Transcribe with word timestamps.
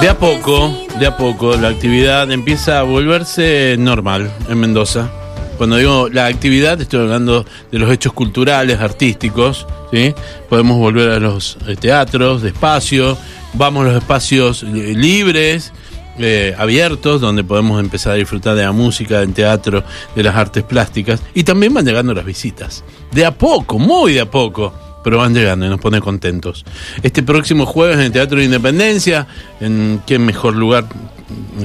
De 0.00 0.08
a 0.08 0.18
poco, 0.18 0.74
de 0.98 1.06
a 1.06 1.14
poco, 1.14 1.54
la 1.56 1.68
actividad 1.68 2.30
empieza 2.30 2.78
a 2.78 2.84
volverse 2.84 3.76
normal 3.78 4.32
en 4.48 4.58
Mendoza. 4.58 5.10
Cuando 5.58 5.76
digo 5.76 6.08
la 6.08 6.24
actividad, 6.24 6.80
estoy 6.80 7.00
hablando 7.00 7.44
de 7.70 7.78
los 7.78 7.92
hechos 7.92 8.14
culturales, 8.14 8.80
artísticos, 8.80 9.66
¿sí? 9.92 10.14
Podemos 10.48 10.78
volver 10.78 11.10
a 11.10 11.20
los 11.20 11.58
eh, 11.68 11.76
teatros, 11.76 12.40
despacio, 12.40 13.18
vamos 13.52 13.82
a 13.82 13.88
los 13.88 14.02
espacios 14.02 14.62
eh, 14.62 14.94
libres, 14.96 15.70
eh, 16.18 16.54
abiertos, 16.56 17.20
donde 17.20 17.44
podemos 17.44 17.78
empezar 17.78 18.12
a 18.14 18.16
disfrutar 18.16 18.54
de 18.54 18.62
la 18.62 18.72
música, 18.72 19.20
del 19.20 19.34
teatro, 19.34 19.84
de 20.16 20.22
las 20.22 20.34
artes 20.34 20.64
plásticas, 20.64 21.20
y 21.34 21.44
también 21.44 21.74
van 21.74 21.84
llegando 21.84 22.14
las 22.14 22.24
visitas. 22.24 22.84
De 23.12 23.26
a 23.26 23.32
poco, 23.32 23.78
muy 23.78 24.14
de 24.14 24.22
a 24.22 24.30
poco 24.30 24.72
pero 25.02 25.18
van 25.18 25.34
llegando 25.34 25.66
y 25.66 25.68
nos 25.68 25.80
pone 25.80 26.00
contentos. 26.00 26.64
Este 27.02 27.22
próximo 27.22 27.66
jueves 27.66 27.96
en 27.96 28.02
el 28.02 28.12
Teatro 28.12 28.38
de 28.38 28.44
Independencia, 28.44 29.26
en 29.60 30.02
qué 30.06 30.18
mejor 30.18 30.54
lugar 30.56 30.86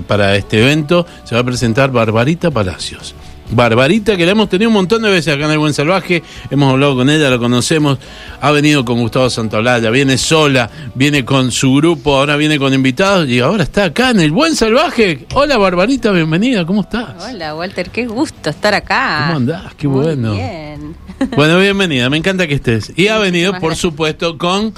para 0.08 0.36
este 0.36 0.62
evento, 0.62 1.06
se 1.24 1.36
va 1.36 1.42
a 1.42 1.44
presentar 1.44 1.92
Barbarita 1.92 2.52
Palacios. 2.52 3.16
Barbarita, 3.52 4.18
que 4.18 4.26
la 4.26 4.32
hemos 4.32 4.50
tenido 4.50 4.70
un 4.70 4.74
montón 4.74 5.04
de 5.04 5.10
veces 5.12 5.34
acá 5.36 5.46
en 5.46 5.52
El 5.52 5.60
Buen 5.60 5.74
Salvaje, 5.74 6.24
hemos 6.50 6.72
hablado 6.74 6.96
con 6.96 7.10
ella, 7.10 7.30
la 7.30 7.38
conocemos, 7.38 8.00
ha 8.42 8.52
venido 8.52 8.84
con 8.84 9.00
Gustavo 9.00 9.30
Santaolalla, 9.30 9.92
viene 9.92 10.18
sola, 10.18 10.70
viene 10.96 11.24
con 11.24 11.52
su 11.52 11.76
grupo, 11.76 12.18
ahora 12.18 12.38
viene 12.38 12.58
con 12.58 12.74
invitados 12.74 13.30
y 13.30 13.40
ahora 13.40 13.64
está 13.64 13.86
acá 13.86 14.10
en 14.10 14.20
El 14.22 14.32
Buen 14.32 14.56
Salvaje. 14.56 15.28
Hola 15.36 15.58
Barbarita, 15.58 16.12
bienvenida, 16.12 16.66
¿cómo 16.66 16.82
estás? 16.82 17.24
Hola 17.24 17.56
Walter, 17.56 17.92
qué 17.92 18.08
gusto 18.08 18.50
estar 18.50 18.74
acá. 18.74 19.26
¿Cómo 19.28 19.38
andás? 19.38 19.76
Qué 19.76 19.88
Muy 19.88 20.04
bueno. 20.04 20.34
Bien. 20.34 20.96
Bueno, 21.38 21.58
bienvenida, 21.60 22.10
me 22.10 22.18
encanta 22.18 22.46
que 22.48 22.56
estés. 22.56 22.92
Y 22.98 23.08
ha 23.08 23.18
venido, 23.20 23.52
por 23.54 23.62
gracias. 23.70 23.80
supuesto, 23.80 24.38
con 24.38 24.74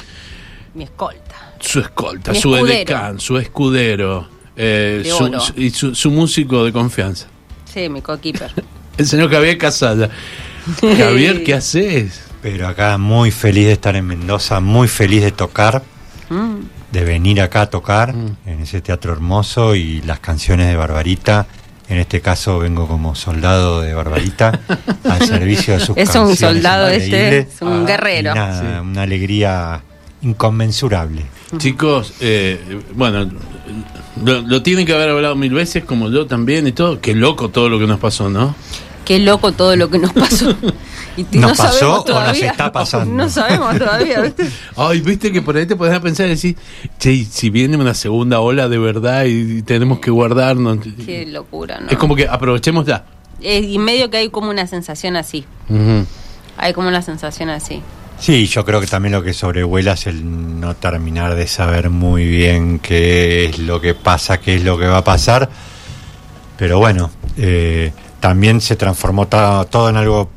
Mi 0.76 0.84
escolta. 0.84 1.54
su 1.60 1.80
escolta, 1.80 2.32
Mi 2.32 2.40
su 2.40 2.54
escudero. 2.54 2.76
edecán, 2.78 3.20
su 3.20 3.38
escudero, 3.38 4.28
eh, 4.56 5.02
De 5.04 5.10
su- 5.10 5.24
oro. 5.24 5.40
su- 5.40 5.54
y 5.60 5.70
su, 5.72 5.96
su 5.96 6.12
músico 6.12 6.64
de 6.64 6.72
confianza, 6.72 7.26
Sí, 7.74 7.90
mi 7.90 8.02
coequiper. 8.02 8.52
el 8.98 9.06
señor 9.08 9.32
Javier 9.32 9.58
Casalla. 9.58 10.10
Javier, 10.82 11.44
¿qué 11.44 11.54
haces? 11.54 12.22
Pero 12.42 12.68
acá 12.68 12.98
muy 12.98 13.32
feliz 13.32 13.66
de 13.68 13.74
estar 13.74 13.96
en 13.96 14.06
Mendoza, 14.06 14.60
muy 14.60 14.88
feliz 14.88 15.22
de 15.24 15.32
tocar, 15.32 15.84
Mm. 16.30 16.58
de 16.92 17.04
venir 17.06 17.40
acá 17.42 17.62
a 17.62 17.70
tocar 17.70 18.14
Mm. 18.14 18.36
en 18.46 18.62
ese 18.62 18.82
teatro 18.82 19.14
hermoso 19.14 19.76
y 19.76 20.02
las 20.02 20.20
canciones 20.20 20.68
de 20.68 20.76
Barbarita. 20.76 21.48
En 21.88 21.98
este 22.00 22.20
caso 22.20 22.60
vengo 22.60 22.86
como 22.86 23.16
soldado 23.16 23.80
de 23.82 23.94
Barbarita 23.94 24.60
al 25.06 25.26
servicio 25.26 25.76
de 25.76 25.80
sus 25.80 25.96
Es 25.96 26.14
un 26.16 26.36
soldado 26.36 26.90
este, 26.90 27.38
es 27.40 27.62
un 27.62 27.84
Ah, 27.84 27.86
guerrero. 27.88 28.32
y 28.32 28.36
nada, 28.36 28.60
Sí. 28.60 28.82
Una 28.82 29.04
alegría 29.04 29.82
inconmensurable. 30.22 31.22
Chicos, 31.58 32.14
eh, 32.20 32.60
bueno, 32.94 33.30
lo, 34.24 34.42
lo 34.42 34.64
tienen 34.64 34.86
que 34.86 34.94
haber 34.94 35.10
hablado 35.10 35.36
mil 35.36 35.54
veces, 35.54 35.84
como 35.84 36.10
yo 36.10 36.26
también 36.28 36.68
y 36.68 36.72
todo. 36.72 37.00
Qué 37.02 37.16
loco 37.16 37.50
todo 37.50 37.70
lo 37.70 37.80
que 37.80 37.88
nos 37.88 38.00
pasó, 38.00 38.30
¿no? 38.30 38.56
Qué 39.08 39.20
loco 39.20 39.54
todo 39.54 39.76
lo 39.78 39.90
que 39.90 40.00
nos 40.00 40.14
pasó. 40.14 40.56
Y 41.18 41.24
¿Nos 41.40 41.50
no 41.52 41.56
pasó 41.56 41.80
sabemos 41.80 41.82
o 41.82 41.96
nos 41.98 42.06
todavía. 42.06 42.52
está 42.52 42.72
pasando? 42.72 43.12
No 43.12 43.28
sabemos 43.28 43.76
todavía, 43.76 44.22
¿viste? 44.22 44.52
Ay, 44.76 45.02
viste 45.02 45.32
que 45.32 45.42
por 45.42 45.58
ahí 45.58 45.66
te 45.66 45.76
podés 45.76 46.00
pensar 46.00 46.28
y 46.28 46.30
decir, 46.30 46.56
che, 47.00 47.12
y 47.12 47.26
si 47.26 47.50
viene 47.50 47.76
una 47.76 47.96
segunda 47.96 48.40
ola 48.40 48.70
de 48.70 48.78
verdad 48.78 49.26
y, 49.26 49.64
tenemos 49.64 50.00
que 50.00 50.12
guardarnos. 50.12 50.78
Qué 51.04 51.26
locura, 51.26 51.80
¿no? 51.80 51.90
Es 51.90 51.98
como 51.98 52.16
que 52.16 52.28
aprovechemos 52.28 52.86
ya. 52.86 53.04
Y 53.42 53.80
medio 53.80 54.12
que 54.12 54.18
hay 54.18 54.30
como 54.30 54.52
una 54.52 54.68
sensación 54.68 55.16
así. 55.16 55.44
Hay 56.56 56.74
como 56.74 56.88
una 56.88 57.02
sensación 57.02 57.50
así. 57.50 57.82
Sí, 58.20 58.48
yo 58.48 58.66
creo 58.66 58.82
que 58.82 58.88
también 58.88 59.14
lo 59.14 59.22
que 59.24 59.34
sobrevuela 59.34 59.94
es 59.94 60.08
el 60.08 60.60
no 60.60 60.76
terminar 60.76 61.36
de 61.36 61.48
saber 61.48 61.90
muy 61.90 62.26
bien 62.26 62.80
qué 62.80 63.46
es 63.46 63.60
lo 63.60 63.80
que 63.80 63.94
pasa, 63.94 64.40
qué 64.40 64.56
es 64.56 64.64
lo 64.64 64.78
que 64.78 64.88
va 64.88 64.98
a 64.98 65.04
pasar. 65.04 65.50
Pero 66.58 66.80
bueno, 66.80 67.12
eh, 67.38 67.92
también 68.20 68.60
se 68.60 68.76
transformó 68.76 69.28
todo 69.28 69.90
en 69.90 69.98
algo 69.98 70.32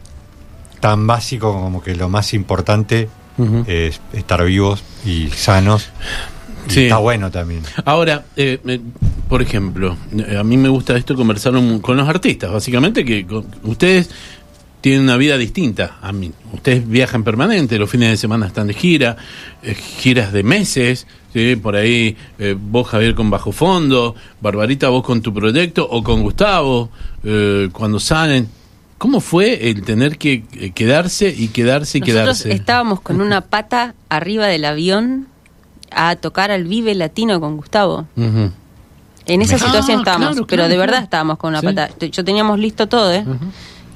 tan 0.81 1.07
básico 1.07 1.53
como 1.53 1.83
que 1.83 1.95
lo 1.97 2.09
más 2.09 2.35
importante 2.35 3.09
es 3.67 4.01
estar 4.13 4.45
vivos 4.45 4.85
y 5.07 5.29
sanos. 5.31 5.89
Y 6.69 6.73
Sí. 6.73 6.83
está 6.85 6.99
bueno 6.99 7.31
también. 7.31 7.63
Ahora, 7.87 8.27
eh, 8.37 8.61
eh, 8.67 8.81
por 9.31 9.41
ejemplo, 9.41 9.97
eh, 10.15 10.37
a 10.39 10.45
mí 10.45 10.59
me 10.59 10.69
gusta 10.69 10.95
esto 10.95 11.17
conversar 11.17 11.55
un- 11.57 11.81
con 11.81 11.97
los 11.97 12.07
artistas, 12.07 12.53
básicamente 12.53 13.03
que 13.03 13.27
con- 13.27 13.47
ustedes 13.63 14.11
tienen 14.81 15.03
una 15.03 15.17
vida 15.17 15.37
distinta 15.37 15.99
a 16.03 16.13
mí. 16.13 16.33
Ustedes 16.53 16.89
viajan 16.89 17.23
permanente, 17.25 17.79
los 17.79 17.91
fines 17.91 18.11
de 18.11 18.17
semana 18.17 18.47
están 18.47 18.67
de 18.67 18.75
gira, 18.75 19.17
eh, 19.63 19.75
giras 19.75 20.33
de 20.33 20.43
meses, 20.43 21.07
¿sí? 21.33 21.57
por 21.57 21.77
ahí 21.77 22.17
eh, 22.39 22.57
vos 22.59 22.89
Javier 22.89 23.15
con 23.15 23.29
Bajo 23.31 23.53
Fondo, 23.53 24.15
Barbarita 24.41 24.89
vos 24.89 25.05
con 25.05 25.21
tu 25.23 25.33
proyecto 25.35 25.87
o 25.89 26.03
con 26.03 26.23
Gustavo, 26.23 26.91
eh, 27.25 27.69
cuando 27.73 28.01
salen. 28.01 28.49
¿Cómo 28.99 29.21
fue 29.21 29.71
el 29.71 29.83
tener 29.83 30.19
que 30.19 30.45
eh, 30.53 30.73
quedarse 30.73 31.29
y 31.35 31.49
quedarse 31.49 31.99
y 31.99 32.01
Nosotros 32.03 32.23
quedarse? 32.43 32.53
estábamos 32.53 33.01
con 33.01 33.21
una 33.23 33.41
pata 33.41 33.95
arriba 34.11 34.47
del 34.47 34.65
avión 34.67 35.27
a 35.91 36.17
tocar 36.17 36.51
al 36.51 36.65
Vive 36.65 36.95
Latino 36.95 37.41
con 37.41 37.57
Gustavo. 37.57 38.07
En 39.27 39.43
esa 39.43 39.57
Ah, 39.57 39.59
situación 39.59 39.99
estábamos, 40.01 40.29
claro, 40.33 40.47
pero 40.47 40.61
claro, 40.63 40.69
de 40.71 40.77
verdad 40.77 40.93
claro. 40.95 41.05
estábamos 41.05 41.39
con 41.39 41.51
una 41.51 41.61
Sí. 41.61 41.67
pata. 41.67 41.91
Yo 41.99 42.25
teníamos 42.25 42.59
listo 42.59 42.89
todo, 42.89 43.13
¿eh? 43.13 43.25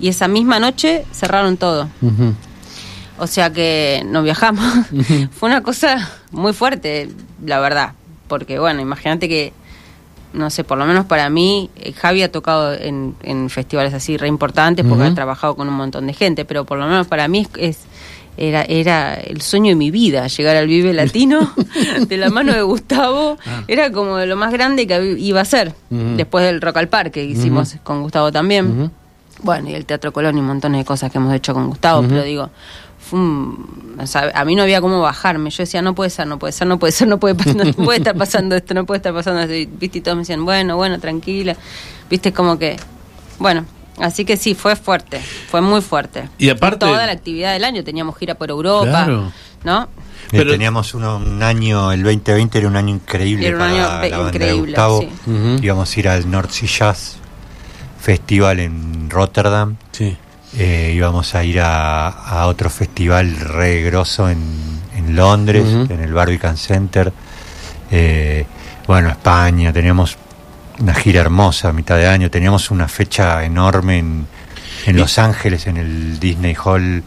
Y 0.00 0.08
esa 0.08 0.28
misma 0.28 0.58
noche 0.58 1.04
cerraron 1.12 1.56
todo. 1.56 1.88
O 3.18 3.26
sea 3.26 3.50
que 3.52 4.02
no 4.06 4.22
viajamos. 4.22 4.64
Fue 5.32 5.48
una 5.48 5.62
cosa 5.62 6.10
muy 6.32 6.52
fuerte, 6.52 7.08
la 7.44 7.60
verdad. 7.60 7.92
Porque, 8.26 8.58
bueno, 8.58 8.80
imagínate 8.80 9.28
que, 9.28 9.52
no 10.32 10.50
sé, 10.50 10.64
por 10.64 10.78
lo 10.78 10.84
menos 10.86 11.06
para 11.06 11.30
mí, 11.30 11.70
eh, 11.76 11.92
Javi 11.92 12.22
ha 12.22 12.32
tocado 12.32 12.74
en, 12.74 13.14
en 13.22 13.50
festivales 13.50 13.94
así 13.94 14.16
re 14.16 14.26
importantes 14.26 14.84
porque 14.84 15.02
Ujú. 15.04 15.12
ha 15.12 15.14
trabajado 15.14 15.54
con 15.54 15.68
un 15.68 15.74
montón 15.74 16.06
de 16.08 16.12
gente, 16.14 16.44
pero 16.44 16.64
por 16.64 16.78
lo 16.78 16.86
menos 16.86 17.06
para 17.06 17.28
mí 17.28 17.40
es, 17.40 17.48
es- 17.58 17.84
era, 18.36 18.62
era 18.62 19.14
el 19.14 19.42
sueño 19.42 19.68
de 19.68 19.76
mi 19.76 19.92
vida, 19.92 20.26
llegar 20.26 20.56
al 20.56 20.66
Vive 20.66 20.92
Latino 20.92 21.52
de 22.08 22.16
la 22.16 22.30
mano 22.30 22.52
de 22.52 22.62
Gustavo. 22.62 23.38
Era 23.68 23.92
como 23.92 24.16
de 24.16 24.26
lo 24.26 24.34
más 24.34 24.52
grande 24.52 24.88
que 24.88 25.14
iba 25.20 25.40
a 25.40 25.44
ser, 25.44 25.68
Ah. 25.92 26.14
Después 26.16 26.44
del 26.44 26.60
Rock 26.60 26.78
al 26.78 26.88
Parque 26.88 27.12
que 27.20 27.24
hicimos 27.26 27.76
con 27.84 28.02
Gustavo 28.02 28.32
también. 28.32 28.90
Bueno, 29.44 29.70
y 29.70 29.74
el 29.74 29.84
Teatro 29.86 30.12
Colón 30.12 30.36
y 30.36 30.40
un 30.40 30.46
montón 30.46 30.72
de 30.72 30.84
cosas 30.84 31.12
que 31.12 31.18
hemos 31.18 31.32
hecho 31.34 31.54
con 31.54 31.68
Gustavo, 31.68 32.02
pero 32.08 32.22
digo, 32.24 32.50
fue 32.98 33.18
un- 33.20 33.96
o 34.00 34.06
sea, 34.06 34.32
a 34.34 34.44
mí 34.44 34.56
no 34.56 34.62
había 34.62 34.80
cómo 34.80 35.00
bajarme. 35.00 35.50
Yo 35.50 35.62
decía, 35.62 35.82
no 35.82 35.94
puede 35.94 36.10
ser, 36.10 36.26
no 36.26 36.38
puede 36.38 36.52
ser, 36.52 36.66
no 36.66 36.78
puede 36.78 36.92
ser, 36.92 37.06
no 37.08 37.18
puede, 37.20 37.34
no 37.54 37.72
puede 37.84 37.98
estar 37.98 38.16
pasando 38.16 38.56
esto, 38.56 38.74
no 38.74 38.86
puede 38.86 38.96
estar 38.98 39.12
pasando 39.12 39.42
esto. 39.42 39.54
Y, 39.54 39.66
¿Viste? 39.66 39.98
Y 39.98 40.00
todos 40.00 40.16
me 40.16 40.22
decían, 40.22 40.44
bueno, 40.44 40.76
bueno, 40.76 40.98
tranquila. 40.98 41.54
Viste, 42.10 42.32
como 42.32 42.58
que, 42.58 42.76
bueno, 43.38 43.66
así 44.00 44.24
que 44.24 44.36
sí, 44.38 44.54
fue 44.54 44.74
fuerte, 44.76 45.20
fue 45.20 45.60
muy 45.60 45.82
fuerte. 45.82 46.28
Y 46.38 46.48
aparte- 46.48 46.78
Toda 46.86 47.04
la 47.06 47.12
actividad 47.12 47.52
del 47.52 47.64
año, 47.64 47.84
teníamos 47.84 48.16
gira 48.16 48.34
por 48.36 48.48
Europa, 48.50 48.84
Claro. 49.04 49.30
¿no? 49.64 49.88
Pero- 50.30 50.50
teníamos 50.52 50.94
uno- 50.94 51.16
un 51.18 51.42
año, 51.42 51.92
el 51.92 52.02
2020 52.02 52.58
era 52.58 52.66
un 52.68 52.76
año 52.76 52.94
increíble 52.94 53.46
Era 53.48 53.56
un 53.56 53.60
para 53.62 53.70
año 53.72 53.82
la 53.82 53.88
banda 53.88 54.00
de 54.08 54.28
increíble, 54.28 54.66
Gustavo. 54.72 55.00
sí. 55.00 55.08
Ujú. 55.30 55.62
Íbamos 55.62 55.94
a 55.96 56.00
ir 56.00 56.08
al 56.08 56.30
North 56.30 56.50
Sea 56.50 56.68
Jazz 56.68 57.18
Festival 58.04 58.60
en 58.60 59.08
Rotterdam. 59.08 59.76
Sí. 59.92 60.14
Eh, 60.58 60.92
íbamos 60.94 61.34
a 61.34 61.42
ir 61.42 61.60
a, 61.60 62.08
a 62.08 62.46
otro 62.46 62.68
festival 62.68 63.34
re 63.34 63.80
grosso 63.82 64.28
en, 64.28 64.38
en 64.94 65.16
Londres, 65.16 65.64
en 65.88 66.00
el 66.00 66.12
Barbican 66.12 66.58
Center. 66.58 67.10
Eh, 67.90 68.44
bueno, 68.86 69.08
España, 69.08 69.72
teníamos 69.72 70.18
una 70.78 70.94
gira 70.94 71.22
hermosa 71.22 71.70
a 71.70 71.72
mitad 71.72 71.96
de 71.96 72.06
año, 72.06 72.30
teníamos 72.30 72.70
una 72.70 72.88
fecha 72.88 73.42
enorme 73.42 73.98
en, 73.98 74.26
en 74.84 74.96
Los 74.98 75.18
Ángeles, 75.18 75.66
en 75.66 75.78
el 75.78 76.20
Disney 76.20 76.54
Hall, 76.62 77.02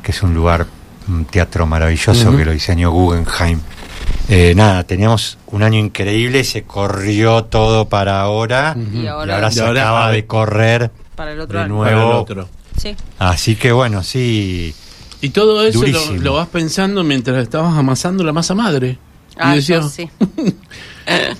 que 0.00 0.12
es 0.12 0.22
un 0.22 0.32
lugar, 0.32 0.64
un 1.08 1.24
teatro 1.24 1.66
maravilloso 1.66 2.36
que 2.36 2.44
lo 2.44 2.52
diseñó 2.52 2.92
Guggenheim. 2.92 3.58
Eh, 4.32 4.54
nada, 4.54 4.84
teníamos 4.84 5.38
un 5.48 5.64
año 5.64 5.80
increíble, 5.80 6.44
se 6.44 6.62
corrió 6.62 7.44
todo 7.44 7.88
para 7.88 8.20
ahora. 8.20 8.76
Y 8.76 9.00
y 9.00 9.06
ahora, 9.08 9.34
ahora 9.34 9.50
se 9.50 9.58
Y 9.58 9.62
ahora, 9.62 9.82
acaba 9.82 10.12
de 10.12 10.24
correr 10.24 10.90
para 11.16 11.32
el 11.32 11.40
otro 11.40 11.58
de 11.58 11.68
nuevo. 11.68 11.84
Para 11.84 11.96
el 11.96 12.12
otro. 12.12 12.48
Sí. 12.76 12.94
Así 13.18 13.56
que 13.56 13.72
bueno, 13.72 14.04
sí. 14.04 14.72
Y 15.20 15.30
todo 15.30 15.64
eso 15.66 15.84
lo, 15.84 16.16
lo 16.16 16.34
vas 16.34 16.46
pensando 16.46 17.02
mientras 17.02 17.42
estabas 17.42 17.76
amasando 17.76 18.22
la 18.22 18.32
masa 18.32 18.54
madre. 18.54 18.98
Ah, 19.40 19.52
y 19.52 19.56
decías, 19.56 19.82
yo 19.84 19.88
sí. 19.88 20.08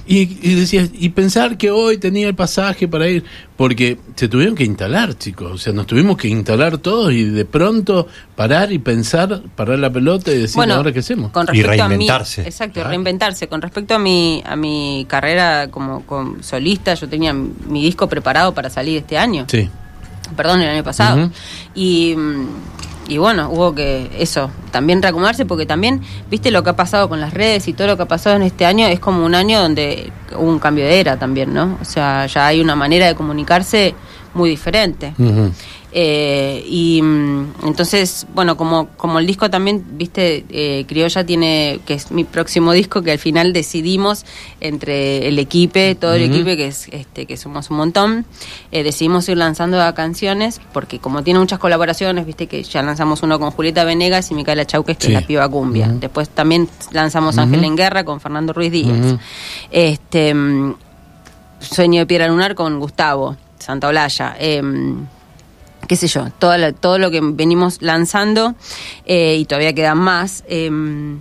y, 0.06 0.18
y 0.50 0.54
decías, 0.54 0.90
y 0.92 1.10
pensar 1.10 1.56
que 1.56 1.70
hoy 1.70 1.98
tenía 1.98 2.26
el 2.28 2.34
pasaje 2.34 2.88
para 2.88 3.08
ir, 3.08 3.24
porque 3.56 3.98
se 4.16 4.28
tuvieron 4.28 4.54
que 4.54 4.64
instalar, 4.64 5.16
chicos. 5.16 5.52
O 5.52 5.58
sea, 5.58 5.72
nos 5.72 5.86
tuvimos 5.86 6.16
que 6.16 6.28
instalar 6.28 6.78
todos 6.78 7.12
y 7.12 7.24
de 7.24 7.44
pronto 7.44 8.08
parar 8.34 8.72
y 8.72 8.78
pensar, 8.78 9.42
parar 9.54 9.78
la 9.78 9.90
pelota 9.92 10.32
y 10.32 10.38
decir, 10.38 10.60
¿ahora 10.70 10.92
qué 10.92 11.00
hacemos? 11.00 11.30
Con 11.30 11.46
Y 11.52 11.62
respecto 11.62 11.84
a 11.84 11.88
mí, 11.88 11.94
reinventarse. 11.96 12.42
exacto, 12.42 12.74
Claro. 12.74 12.88
reinventarse. 12.90 13.48
Con 13.48 13.60
respecto 13.62 13.94
a 13.94 13.98
mi 13.98 14.42
a 14.44 14.56
mi 14.56 15.04
carrera 15.08 15.68
como, 15.70 16.04
como 16.06 16.42
solista, 16.42 16.94
yo 16.94 17.08
tenía 17.08 17.32
mi 17.32 17.82
disco 17.82 18.08
preparado 18.08 18.52
para 18.54 18.70
salir 18.70 18.96
este 18.98 19.18
año. 19.18 19.46
Sí. 19.48 19.68
Perdón, 20.36 20.62
el 20.62 20.68
año 20.70 20.84
pasado. 20.84 21.24
Ujú. 21.24 21.32
Y 21.74 22.14
mm, 22.16 22.46
y 23.10 23.18
bueno, 23.18 23.50
hubo 23.50 23.74
que 23.74 24.08
eso, 24.18 24.52
también 24.70 25.02
reacomodarse 25.02 25.44
porque 25.44 25.66
también, 25.66 26.00
viste 26.30 26.52
lo 26.52 26.62
que 26.62 26.70
ha 26.70 26.76
pasado 26.76 27.08
con 27.08 27.20
las 27.20 27.34
redes 27.34 27.66
y 27.66 27.72
todo 27.72 27.88
lo 27.88 27.96
que 27.96 28.04
ha 28.04 28.08
pasado 28.08 28.36
en 28.36 28.42
este 28.42 28.64
año, 28.64 28.86
es 28.86 29.00
como 29.00 29.26
un 29.26 29.34
año 29.34 29.60
donde 29.60 30.12
hubo 30.38 30.48
un 30.48 30.60
cambio 30.60 30.84
de 30.84 31.00
era 31.00 31.18
también, 31.18 31.52
¿no? 31.52 31.76
O 31.82 31.84
sea, 31.84 32.26
ya 32.26 32.46
hay 32.46 32.60
una 32.60 32.76
manera 32.76 33.08
de 33.08 33.16
comunicarse 33.16 33.96
muy 34.32 34.48
diferente. 34.48 35.12
Eh, 35.92 36.64
y 36.68 37.02
mm, 37.02 37.54
entonces, 37.64 38.26
bueno, 38.34 38.56
como, 38.56 38.88
como 38.96 39.18
el 39.18 39.26
disco 39.26 39.50
también, 39.50 39.84
viste, 39.92 40.44
eh, 40.50 40.84
Criolla 40.86 41.24
tiene, 41.24 41.80
que 41.84 41.94
es 41.94 42.10
mi 42.10 42.24
próximo 42.24 42.72
disco, 42.72 43.02
que 43.02 43.12
al 43.12 43.18
final 43.18 43.52
decidimos 43.52 44.24
entre 44.60 45.28
el 45.28 45.38
equipo, 45.38 45.80
todo 45.98 46.14
el 46.14 46.22
equipo, 46.22 46.46
que 46.46 46.66
es 46.66 46.88
este 46.92 47.26
que 47.26 47.36
somos 47.36 47.70
un 47.70 47.78
montón, 47.78 48.26
eh, 48.70 48.82
decidimos 48.82 49.28
ir 49.28 49.36
lanzando 49.36 49.80
canciones, 49.94 50.60
porque 50.72 50.98
como 50.98 51.22
tiene 51.22 51.40
muchas 51.40 51.58
colaboraciones, 51.58 52.26
viste 52.26 52.46
que 52.46 52.62
ya 52.62 52.82
lanzamos 52.82 53.22
uno 53.22 53.38
con 53.38 53.50
Julieta 53.50 53.84
Venegas 53.84 54.30
y 54.30 54.34
Micaela 54.34 54.64
Chauques, 54.64 54.96
que 54.96 55.08
es 55.08 55.12
la 55.12 55.22
piba 55.22 55.48
cumbia. 55.48 55.88
Después 55.88 56.28
también 56.28 56.68
lanzamos 56.92 57.38
Ángel 57.38 57.64
en 57.64 57.76
Guerra 57.76 58.04
con 58.04 58.20
Fernando 58.20 58.52
Ruiz 58.52 58.70
Díaz. 58.70 59.16
Este 59.70 60.34
mm, 60.34 60.74
Sueño 61.60 62.00
de 62.00 62.06
Piedra 62.06 62.28
Lunar 62.28 62.54
con 62.54 62.78
Gustavo 62.78 63.36
Santaolalla. 63.58 64.36
Eh, 64.38 64.62
qué 65.90 65.96
sé 65.96 66.06
yo, 66.06 66.30
todo 66.38 66.56
lo, 66.56 66.72
todo 66.72 66.98
lo 67.00 67.10
que 67.10 67.20
venimos 67.20 67.82
lanzando 67.82 68.54
eh, 69.06 69.38
y 69.40 69.44
todavía 69.44 69.72
quedan 69.72 69.98
más. 69.98 70.44
Em, 70.46 71.18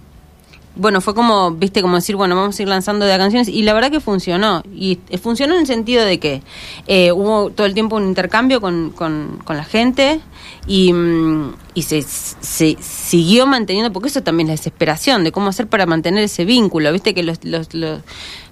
bueno, 0.75 1.01
fue 1.01 1.16
como, 1.16 1.50
viste, 1.50 1.81
como 1.81 1.95
decir, 1.95 2.16
bueno, 2.16 2.36
vamos 2.36 2.60
a 2.60 2.62
ir 2.62 2.68
lanzando 2.68 3.07
de 3.07 3.18
canciones 3.18 3.48
y 3.48 3.63
la 3.63 3.74
verdad 3.74 3.89
que 3.89 4.00
funcionó. 4.00 4.62
Y 4.71 5.00
eh, 5.10 5.18
funcionó 5.18 5.56
en 5.56 5.62
el 5.62 5.66
sentido 5.66 6.06
de 6.06 6.19
que 6.19 6.44
eh, 6.86 7.12
hubo 7.12 7.50
todo 7.50 7.66
el 7.66 7.74
tiempo 7.74 7.95
un 7.95 8.06
intercambio 8.06 8.62
con, 8.62 8.92
con, 8.92 9.39
la 9.48 9.63
gente 9.63 10.21
y, 10.68 10.94
mm, 10.94 11.56
y 11.74 11.81
se, 11.81 12.04
se, 12.04 12.77
siguió 12.80 13.48
manteniendo, 13.48 13.92
porque 13.92 14.10
eso 14.10 14.22
también 14.22 14.50
es 14.50 14.51
la 14.51 14.57
desesperación 14.57 15.24
de 15.24 15.31
cómo 15.31 15.50
hacer 15.50 15.65
para 15.65 15.88
mantener 15.88 16.24
ese 16.24 16.45
vínculo. 16.45 16.92
Viste 16.92 17.15
que 17.15 17.24
los, 17.24 17.44
los, 17.44 17.74
los, 17.74 18.01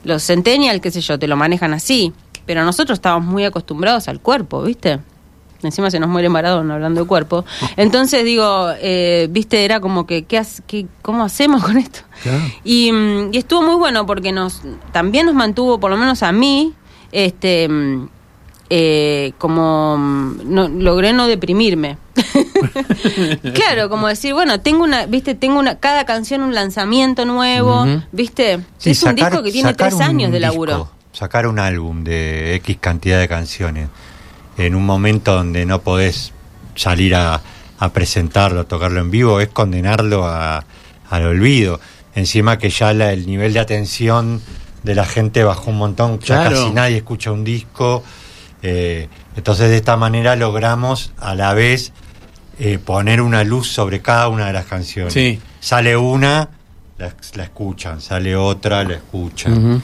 los 0.04 0.24
centennial, 0.24 0.82
qué 0.82 0.90
sé 0.90 1.02
yo, 1.02 1.20
te 1.20 1.28
lo 1.28 1.38
manejan 1.38 1.76
así. 1.76 2.12
Pero 2.48 2.66
nosotros 2.66 2.98
estábamos 2.98 3.32
muy 3.32 3.46
acostumbrados 3.46 4.08
al 4.08 4.20
cuerpo, 4.20 4.64
¿viste? 4.64 5.00
Encima 5.64 5.92
se 5.92 6.00
nos 6.00 6.10
muere 6.10 6.30
Maradona 6.30 6.76
hablando 6.76 7.02
de 7.02 7.08
cuerpo. 7.08 7.46
Entonces 7.78 8.24
digo, 8.24 8.70
eh, 8.80 9.28
viste, 9.30 9.66
era 9.66 9.80
como 9.80 10.06
que, 10.06 10.24
¿qué, 10.26 10.42
qué, 10.68 10.88
¿cómo 11.02 11.24
hacemos 11.24 11.64
con 11.64 11.78
esto? 11.78 12.00
Y, 12.64 12.92
mm, 12.92 13.34
y, 13.34 13.38
estuvo 13.38 13.62
muy 13.62 13.76
bueno 13.76 14.06
porque 14.06 14.32
nos 14.32 14.62
también 14.92 15.26
nos 15.26 15.36
mantuvo, 15.36 15.80
por 15.80 15.92
lo 15.92 15.98
menos 15.98 16.24
a 16.24 16.32
mí, 16.32 16.74
este 17.12 17.68
mm, 17.70 18.08
eh, 18.70 19.34
como 19.38 19.98
mm, 19.98 20.40
no, 20.46 20.68
logré 20.68 21.14
no 21.14 21.28
deprimirme. 21.28 21.98
claro, 23.54 23.90
como 23.90 24.08
decir, 24.08 24.34
bueno, 24.34 24.60
tengo 24.60 24.84
una, 24.84 25.06
viste, 25.06 25.36
tengo 25.36 25.60
una, 25.60 25.76
cada 25.76 26.06
canción 26.06 26.42
un 26.42 26.54
lanzamiento 26.54 27.26
nuevo, 27.26 27.86
viste, 28.12 28.60
es 28.84 29.04
un 29.04 29.16
disco 29.16 29.44
que 29.44 29.52
tiene 29.52 29.74
tres 29.74 30.00
años 30.02 30.32
de 30.32 30.40
laburo. 30.40 30.90
sacar 31.14 31.48
un 31.48 31.60
álbum 31.60 32.04
de 32.04 32.56
X 32.56 32.78
cantidad 32.82 33.20
de 33.20 33.28
canciones 33.28 33.88
en 34.58 34.76
un 34.76 34.86
momento 34.86 35.36
donde 35.36 35.66
no 35.66 35.82
podés 35.82 36.34
salir 36.76 37.16
a, 37.16 37.42
a 37.80 37.94
presentarlo, 37.94 38.62
a 38.62 38.64
tocarlo 38.66 39.00
en 39.00 39.12
vivo, 39.12 39.40
es 39.40 39.50
condenarlo 39.50 40.26
a, 40.26 40.66
al 41.10 41.26
olvido. 41.26 41.80
Encima 42.16 42.58
que 42.58 42.70
ya 42.70 42.94
la, 42.94 43.14
el 43.14 43.28
nivel 43.28 43.54
de 43.54 43.60
atención 43.60 44.42
de 44.84 44.96
la 44.96 45.06
gente 45.06 45.44
bajó 45.44 45.72
un 45.72 45.78
montón, 45.78 46.20
ya 46.20 46.50
casi 46.50 46.72
nadie 46.72 46.98
escucha 46.98 47.32
un 47.32 47.44
disco. 47.44 48.04
Eh, 48.64 49.08
entonces 49.36 49.70
de 49.70 49.78
esta 49.78 49.98
manera 49.98 50.36
logramos 50.36 51.12
a 51.20 51.36
la 51.36 51.54
vez 51.54 51.92
eh, 52.60 52.80
poner 52.80 53.22
una 53.22 53.44
luz 53.44 53.68
sobre 53.68 54.02
cada 54.02 54.30
una 54.30 54.48
de 54.48 54.54
las 54.54 54.66
canciones. 54.66 55.14
Sale 55.60 55.96
una, 55.96 56.50
la, 56.98 57.14
la, 57.36 57.44
escuchan, 57.44 58.02
sale 58.02 58.36
otra, 58.36 58.84
la 58.84 58.96
escuchan. 58.96 59.84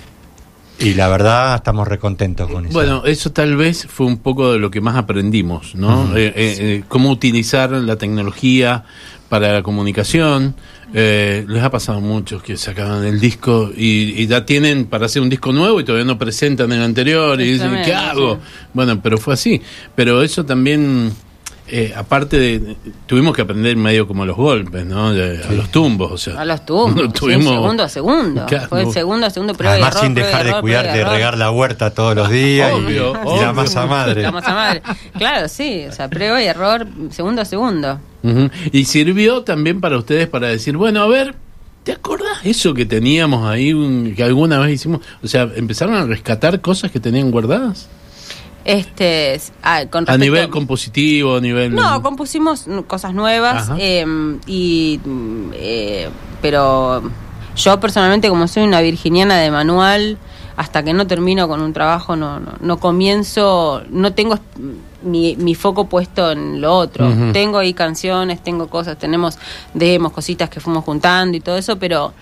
Y 0.79 0.95
la 0.95 1.07
verdad 1.07 1.55
estamos 1.55 1.87
recontentos 1.87 2.49
con 2.49 2.65
eso. 2.65 2.73
Bueno, 2.73 3.03
eso 3.05 3.31
tal 3.31 3.55
vez 3.55 3.87
fue 3.87 4.05
un 4.05 4.17
poco 4.17 4.53
de 4.53 4.59
lo 4.59 4.71
que 4.71 4.81
más 4.81 4.95
aprendimos, 4.95 5.75
¿no? 5.75 6.15
Eh, 6.15 6.27
eh, 6.27 6.33
eh, 6.35 6.83
cómo 6.87 7.09
utilizar 7.09 7.71
la 7.71 7.95
tecnología 7.95 8.83
para 9.29 9.53
la 9.53 9.63
comunicación. 9.63 10.55
les 10.93 11.63
ha 11.63 11.71
pasado 11.71 11.99
a 11.99 12.01
muchos 12.01 12.43
que 12.43 12.57
sacaban 12.57 13.05
el 13.05 13.19
disco 13.19 13.71
y, 13.75 14.27
ya 14.27 14.45
tienen 14.45 14.85
para 14.85 15.05
hacer 15.05 15.21
un 15.21 15.29
disco 15.29 15.51
nuevo 15.51 15.79
y 15.79 15.83
todavía 15.83 16.05
no 16.05 16.17
presentan 16.17 16.71
el 16.71 16.81
anterior 16.81 17.39
y 17.39 17.53
dicen, 17.53 17.81
¿qué 17.83 17.93
hago? 17.93 18.39
Bueno, 18.73 19.01
pero 19.01 19.17
fue 19.17 19.33
así. 19.33 19.61
Pero 19.95 20.21
eso 20.21 20.45
también 20.45 21.13
eh, 21.65 21.93
aparte 21.95 22.37
de, 22.37 22.75
tuvimos 23.05 23.33
que 23.33 23.41
aprender 23.41 23.77
medio 23.77 24.05
como 24.05 24.25
los 24.25 24.35
golpes, 24.35 24.85
¿no? 24.85 25.07
a 25.07 25.13
los 25.13 25.69
tumbos, 25.71 26.11
o 26.11 26.17
sea. 26.17 26.41
A 26.41 26.45
los 26.45 26.65
tumbos, 26.65 27.09
segundo 27.17 27.83
a 27.83 27.89
segundo. 27.89 28.45
Fue 28.69 28.91
segundo 28.91 29.27
a 29.27 29.29
segundo, 29.29 29.53
pero 29.53 29.69
Además 29.69 29.97
sin 29.99 30.13
dejar 30.13 30.45
de 30.45 30.59
cuidar 30.59 30.91
de 30.93 31.05
regar 31.05 31.37
la 31.37 31.51
huerta 31.51 31.91
todos 31.91 32.15
los 32.15 32.29
días 32.29 32.71
y, 32.89 33.39
la 33.41 33.53
masa 33.53 33.85
madre. 33.85 34.23
La 34.23 34.31
masa 34.31 34.53
madre. 34.53 34.81
Claro, 35.17 35.47
sí, 35.47 35.85
o 35.87 35.91
sea, 35.91 36.09
prueba 36.09 36.41
y 36.41 36.45
error, 36.45 36.87
segundo 37.11 37.41
a 37.41 37.45
segundo. 37.45 37.99
Y 38.71 38.85
sirvió 38.85 39.43
también 39.43 39.79
para 39.79 39.97
ustedes 39.97 40.27
para 40.27 40.47
decir, 40.47 40.75
bueno, 40.75 41.01
a 41.01 41.07
ver, 41.07 41.35
¿te 41.83 41.93
acordás 41.93 42.39
eso 42.43 42.73
que 42.73 42.85
teníamos 42.85 43.47
ahí, 43.47 44.13
que 44.15 44.23
alguna 44.23 44.59
vez 44.59 44.73
hicimos? 44.73 45.01
O 45.23 45.27
sea, 45.27 45.49
empezaron 45.55 45.95
a 45.95 46.05
rescatar 46.05 46.59
cosas 46.61 46.91
que 46.91 46.99
tenían 46.99 47.31
guardadas. 47.31 47.89
Este, 48.65 49.41
a, 49.61 49.83
a 50.07 50.17
nivel 50.17 50.49
compositivo, 50.49 51.35
a 51.35 51.41
nivel... 51.41 51.75
No, 51.75 52.01
compusimos 52.01 52.65
cosas 52.87 53.13
nuevas, 53.13 53.69
em, 53.77 54.39
y, 54.47 55.01
eh, 55.53 56.09
pero 56.41 57.03
yo 57.55 57.79
personalmente 57.79 58.29
como 58.29 58.47
soy 58.47 58.63
una 58.63 58.81
virginiana 58.81 59.37
de 59.37 59.51
manual, 59.51 60.17
hasta 60.55 60.83
que 60.83 60.93
no 60.93 61.07
termino 61.07 61.47
con 61.47 61.61
un 61.61 61.73
trabajo 61.73 62.15
no, 62.15 62.39
no, 62.61 62.79
comienzo, 62.79 63.83
no 63.89 64.13
tengo 64.13 64.39
mi, 65.03 65.35
mi, 65.35 65.55
foco 65.55 65.89
puesto 65.89 66.31
en 66.31 66.61
lo 66.61 66.75
otro. 66.75 67.11
Tengo 67.33 67.57
ahí 67.57 67.73
canciones, 67.73 68.41
tengo 68.43 68.67
cosas, 68.67 68.97
tenemos 68.97 69.37
demos, 69.73 70.11
cositas 70.11 70.49
que 70.49 70.59
fuimos 70.59 70.85
juntando 70.85 71.35
y 71.35 71.39
todo 71.39 71.57
eso, 71.57 71.77
pero 71.77 72.13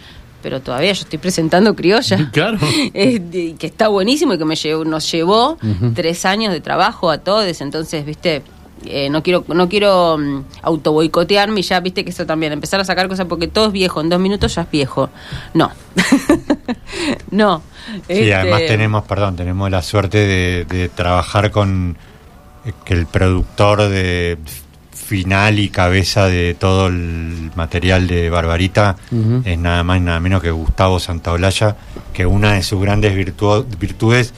pero 0.41 0.61
todavía 0.61 0.93
yo 0.93 1.03
estoy 1.03 1.19
presentando 1.19 1.75
Criolla. 1.75 2.17
Claro. 2.31 2.57
que 2.93 3.57
está 3.61 3.87
buenísimo 3.87 4.33
y 4.33 4.37
que 4.37 4.45
me 4.45 4.55
llevó, 4.55 4.85
nos 4.85 5.11
llevó 5.11 5.57
tres 5.93 6.25
años 6.25 6.53
de 6.53 6.61
trabajo 6.61 7.09
a 7.09 7.17
todos. 7.19 7.61
Entonces, 7.61 8.05
viste, 8.05 8.41
eh, 8.85 9.09
no 9.09 9.21
quiero 9.21 9.45
no 9.47 9.69
quiero 9.69 10.15
um, 10.15 10.43
auto 10.63 10.91
boicotearme 10.91 11.59
y 11.59 11.63
ya 11.63 11.79
viste 11.79 12.03
que 12.03 12.09
eso 12.09 12.25
también 12.25 12.51
empezar 12.51 12.79
a 12.79 12.83
sacar 12.83 13.07
cosas 13.07 13.27
porque 13.27 13.47
todo 13.47 13.67
es 13.67 13.71
viejo 13.71 14.01
en 14.01 14.09
dos 14.09 14.19
minutos 14.19 14.55
ya 14.55 14.63
es 14.63 14.71
viejo 14.71 15.11
no 15.53 15.71
no 17.31 17.61
sí 17.85 18.01
este 18.07 18.33
además 18.33 18.61
tenemos 18.67 19.03
perdón 19.03 19.35
tenemos 19.35 19.69
la 19.69 19.83
suerte 19.83 20.17
de, 20.17 20.65
de 20.65 20.89
trabajar 20.89 21.51
con 21.51 21.95
eh, 22.65 22.73
que 22.83 22.95
el 22.95 23.05
productor 23.05 23.87
de 23.87 24.39
final 25.11 25.59
y 25.59 25.67
cabeza 25.67 26.27
de 26.27 26.53
todo 26.53 26.87
el 26.87 27.51
material 27.55 28.07
de 28.07 28.29
Barbarita 28.29 28.95
es 29.43 29.59
nada 29.59 29.83
más 29.83 29.97
y 29.97 29.99
nada 29.99 30.21
menos 30.21 30.41
que 30.41 30.51
Gustavo 30.51 31.01
Santaolalla, 31.01 31.75
que 32.13 32.25
una 32.25 32.53
de 32.53 32.63
sus 32.63 32.81
grandes 32.81 33.13
virtudes 33.13 34.33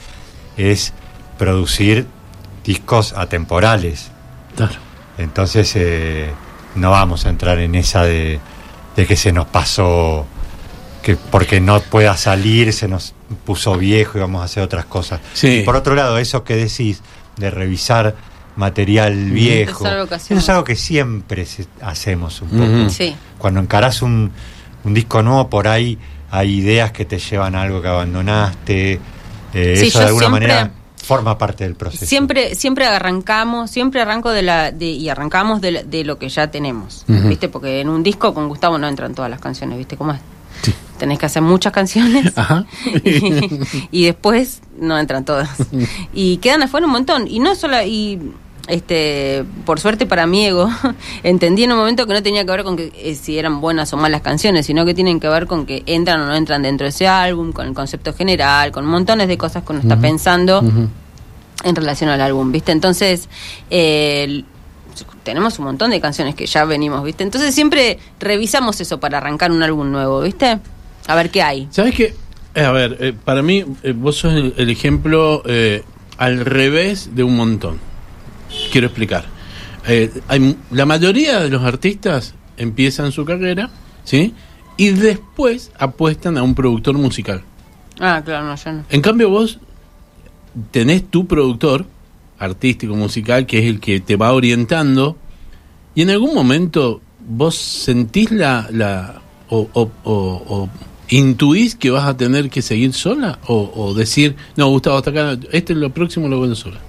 es 0.56 0.92
producir 1.38 2.08
discos 2.64 3.12
atemporales. 3.12 4.10
Entonces 5.16 5.70
eh, 5.76 6.32
no 6.74 6.90
vamos 6.90 7.24
a 7.24 7.28
entrar 7.28 7.60
en 7.60 7.76
esa 7.76 8.02
de, 8.02 8.40
que 8.96 9.14
se 9.14 9.30
nos 9.30 9.46
pasó, 9.46 10.26
que 11.04 11.14
porque 11.14 11.60
no 11.60 11.78
pueda 11.82 12.16
salir 12.16 12.72
se 12.72 12.88
nos 12.88 13.14
puso 13.44 13.76
viejo 13.76 14.18
y 14.18 14.22
vamos 14.22 14.42
a 14.42 14.46
hacer 14.46 14.64
otras 14.64 14.86
cosas. 14.86 15.20
Y 15.40 15.62
por 15.62 15.76
otro 15.76 15.94
lado, 15.94 16.18
eso 16.18 16.42
que 16.42 16.56
decís 16.56 17.00
de 17.36 17.52
revisar 17.52 18.16
material 18.56 19.30
viejo. 19.30 19.86
Eso 19.86 20.34
es 20.34 20.48
algo 20.48 20.64
que 20.64 20.76
siempre 20.76 21.46
hacemos 21.80 22.42
un 22.42 22.48
poco. 22.48 23.14
Cuando 23.38 23.60
encarás 23.60 24.02
un, 24.02 24.30
un, 24.84 24.94
disco 24.94 25.22
nuevo, 25.22 25.48
por 25.48 25.68
ahí 25.68 25.98
hay 26.30 26.54
ideas 26.56 26.92
que 26.92 27.04
te 27.04 27.18
llevan 27.18 27.54
a 27.54 27.62
algo 27.62 27.80
que 27.82 27.88
abandonaste. 27.88 29.00
Eh, 29.52 29.74
eso 29.76 30.00
de 30.00 30.06
alguna 30.06 30.28
manera 30.28 30.70
forma 31.04 31.36
parte 31.36 31.64
del 31.64 31.76
proceso. 31.76 32.06
Siempre, 32.06 32.54
siempre 32.54 32.86
arrancamos, 32.86 33.70
siempre 33.70 34.00
arranco 34.00 34.30
de 34.30 34.42
la, 34.42 34.72
y 34.78 35.08
arrancamos 35.08 35.60
de, 35.60 36.04
lo 36.04 36.18
que 36.18 36.28
ya 36.28 36.50
tenemos, 36.50 37.04
¿viste? 37.06 37.48
Porque 37.48 37.80
en 37.80 37.88
un 37.88 38.02
disco 38.02 38.34
con 38.34 38.48
Gustavo 38.48 38.78
no 38.78 38.88
entran 38.88 39.14
todas 39.14 39.30
las 39.30 39.40
canciones, 39.40 39.78
¿viste 39.78 39.96
cómo 39.96 40.12
es? 40.12 40.20
Tenés 40.98 41.18
que 41.18 41.26
hacer 41.26 41.42
muchas 41.42 41.72
canciones 41.72 42.32
y, 43.04 43.88
y, 43.90 44.04
después 44.06 44.62
no 44.78 44.98
entran 44.98 45.24
todas. 45.24 45.50
y 46.14 46.38
quedan 46.38 46.62
afuera 46.62 46.86
un 46.86 46.92
montón. 46.92 47.26
Y 47.28 47.40
no 47.40 47.54
solo, 47.54 47.82
y 47.82 48.32
este, 48.68 49.44
por 49.64 49.80
suerte 49.80 50.06
para 50.06 50.26
mi 50.26 50.46
ego, 50.46 50.68
entendí 51.22 51.64
en 51.64 51.72
un 51.72 51.78
momento 51.78 52.06
que 52.06 52.14
no 52.14 52.22
tenía 52.22 52.44
que 52.44 52.50
ver 52.50 52.64
con 52.64 52.76
que 52.76 52.92
eh, 52.96 53.14
si 53.14 53.38
eran 53.38 53.60
buenas 53.60 53.92
o 53.92 53.96
malas 53.96 54.22
canciones, 54.22 54.66
sino 54.66 54.84
que 54.84 54.94
tienen 54.94 55.20
que 55.20 55.28
ver 55.28 55.46
con 55.46 55.66
que 55.66 55.82
entran 55.86 56.20
o 56.20 56.26
no 56.26 56.34
entran 56.34 56.62
dentro 56.62 56.84
de 56.84 56.90
ese 56.90 57.06
álbum, 57.06 57.52
con 57.52 57.66
el 57.66 57.74
concepto 57.74 58.12
general, 58.14 58.72
con 58.72 58.86
montones 58.86 59.28
de 59.28 59.36
cosas 59.38 59.64
que 59.64 59.72
uno 59.72 59.80
está 59.80 59.98
pensando 59.98 60.62
en 61.64 61.76
relación 61.76 62.10
al 62.10 62.20
álbum, 62.20 62.52
¿viste? 62.52 62.72
Entonces, 62.72 63.28
eh, 63.70 64.44
tenemos 65.22 65.58
un 65.58 65.64
montón 65.64 65.90
de 65.90 66.00
canciones 66.00 66.34
que 66.34 66.46
ya 66.46 66.64
venimos, 66.64 67.02
¿viste? 67.02 67.24
Entonces 67.24 67.54
siempre 67.54 67.98
revisamos 68.20 68.80
eso 68.80 69.00
para 69.00 69.18
arrancar 69.18 69.50
un 69.50 69.62
álbum 69.62 69.90
nuevo, 69.90 70.20
¿viste? 70.20 70.58
A 71.06 71.14
ver 71.14 71.30
qué 71.30 71.42
hay. 71.42 71.68
¿Sabes 71.70 71.94
qué? 71.94 72.14
Eh, 72.54 72.64
a 72.64 72.70
ver, 72.70 72.96
eh, 73.00 73.12
para 73.12 73.42
mí, 73.42 73.64
eh, 73.82 73.92
vos 73.92 74.16
sos 74.16 74.34
el, 74.34 74.54
el 74.56 74.70
ejemplo 74.70 75.42
eh, 75.46 75.82
al 76.18 76.44
revés 76.44 77.14
de 77.14 77.24
un 77.24 77.36
montón. 77.36 77.78
Quiero 78.74 78.88
explicar. 78.88 79.24
Eh, 79.86 80.10
hay, 80.26 80.56
la 80.72 80.84
mayoría 80.84 81.38
de 81.38 81.48
los 81.48 81.62
artistas 81.62 82.34
empiezan 82.56 83.12
su 83.12 83.24
carrera, 83.24 83.70
¿sí? 84.02 84.34
Y 84.76 84.88
después 84.88 85.70
apuestan 85.78 86.36
a 86.38 86.42
un 86.42 86.56
productor 86.56 86.98
musical. 86.98 87.44
Ah, 88.00 88.20
claro, 88.24 88.46
no, 88.46 88.56
yo 88.56 88.72
no. 88.72 88.84
En 88.90 89.00
cambio, 89.00 89.30
vos 89.30 89.60
tenés 90.72 91.08
tu 91.08 91.28
productor 91.28 91.86
artístico, 92.40 92.96
musical, 92.96 93.46
que 93.46 93.60
es 93.60 93.66
el 93.66 93.78
que 93.78 94.00
te 94.00 94.16
va 94.16 94.32
orientando, 94.32 95.16
y 95.94 96.02
en 96.02 96.10
algún 96.10 96.34
momento 96.34 97.00
vos 97.28 97.54
sentís 97.54 98.32
la. 98.32 98.66
la 98.72 99.22
o, 99.50 99.68
o- 99.72 99.90
o- 100.02 100.42
o 100.48 100.68
intuís 101.10 101.76
que 101.76 101.90
vas 101.90 102.06
a 102.08 102.16
tener 102.16 102.50
que 102.50 102.60
seguir 102.60 102.92
sola, 102.92 103.38
o, 103.46 103.70
o 103.72 103.94
decir, 103.94 104.34
no, 104.56 104.66
Gustavo, 104.66 104.96
hasta 104.96 105.10
acá, 105.10 105.38
este 105.52 105.74
es 105.74 105.78
lo 105.78 105.90
próximo, 105.90 106.26
lo 106.26 106.38
voy 106.38 106.56
sola. 106.56 106.80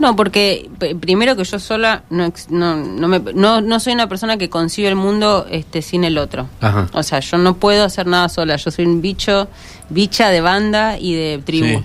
No, 0.00 0.16
porque 0.16 0.68
primero 0.98 1.36
que 1.36 1.44
yo 1.44 1.58
sola 1.60 2.02
no, 2.10 2.32
no, 2.48 2.74
no, 2.76 3.06
me- 3.06 3.20
no, 3.34 3.60
no 3.60 3.78
soy 3.80 3.92
una 3.92 4.08
persona 4.08 4.36
que 4.38 4.48
concibe 4.48 4.88
el 4.88 4.96
mundo 4.96 5.46
este, 5.50 5.82
sin 5.82 6.02
el 6.04 6.16
otro. 6.18 6.48
Ajá. 6.60 6.88
O 6.94 7.02
sea, 7.02 7.20
yo 7.20 7.36
no 7.38 7.54
puedo 7.56 7.84
hacer 7.84 8.06
nada 8.06 8.28
sola. 8.30 8.56
Yo 8.56 8.70
soy 8.70 8.86
un 8.86 9.02
bicho, 9.02 9.46
bicha 9.90 10.30
de 10.30 10.40
banda 10.40 10.98
y 10.98 11.14
de 11.14 11.42
tribu. 11.44 11.66
Sí. 11.80 11.84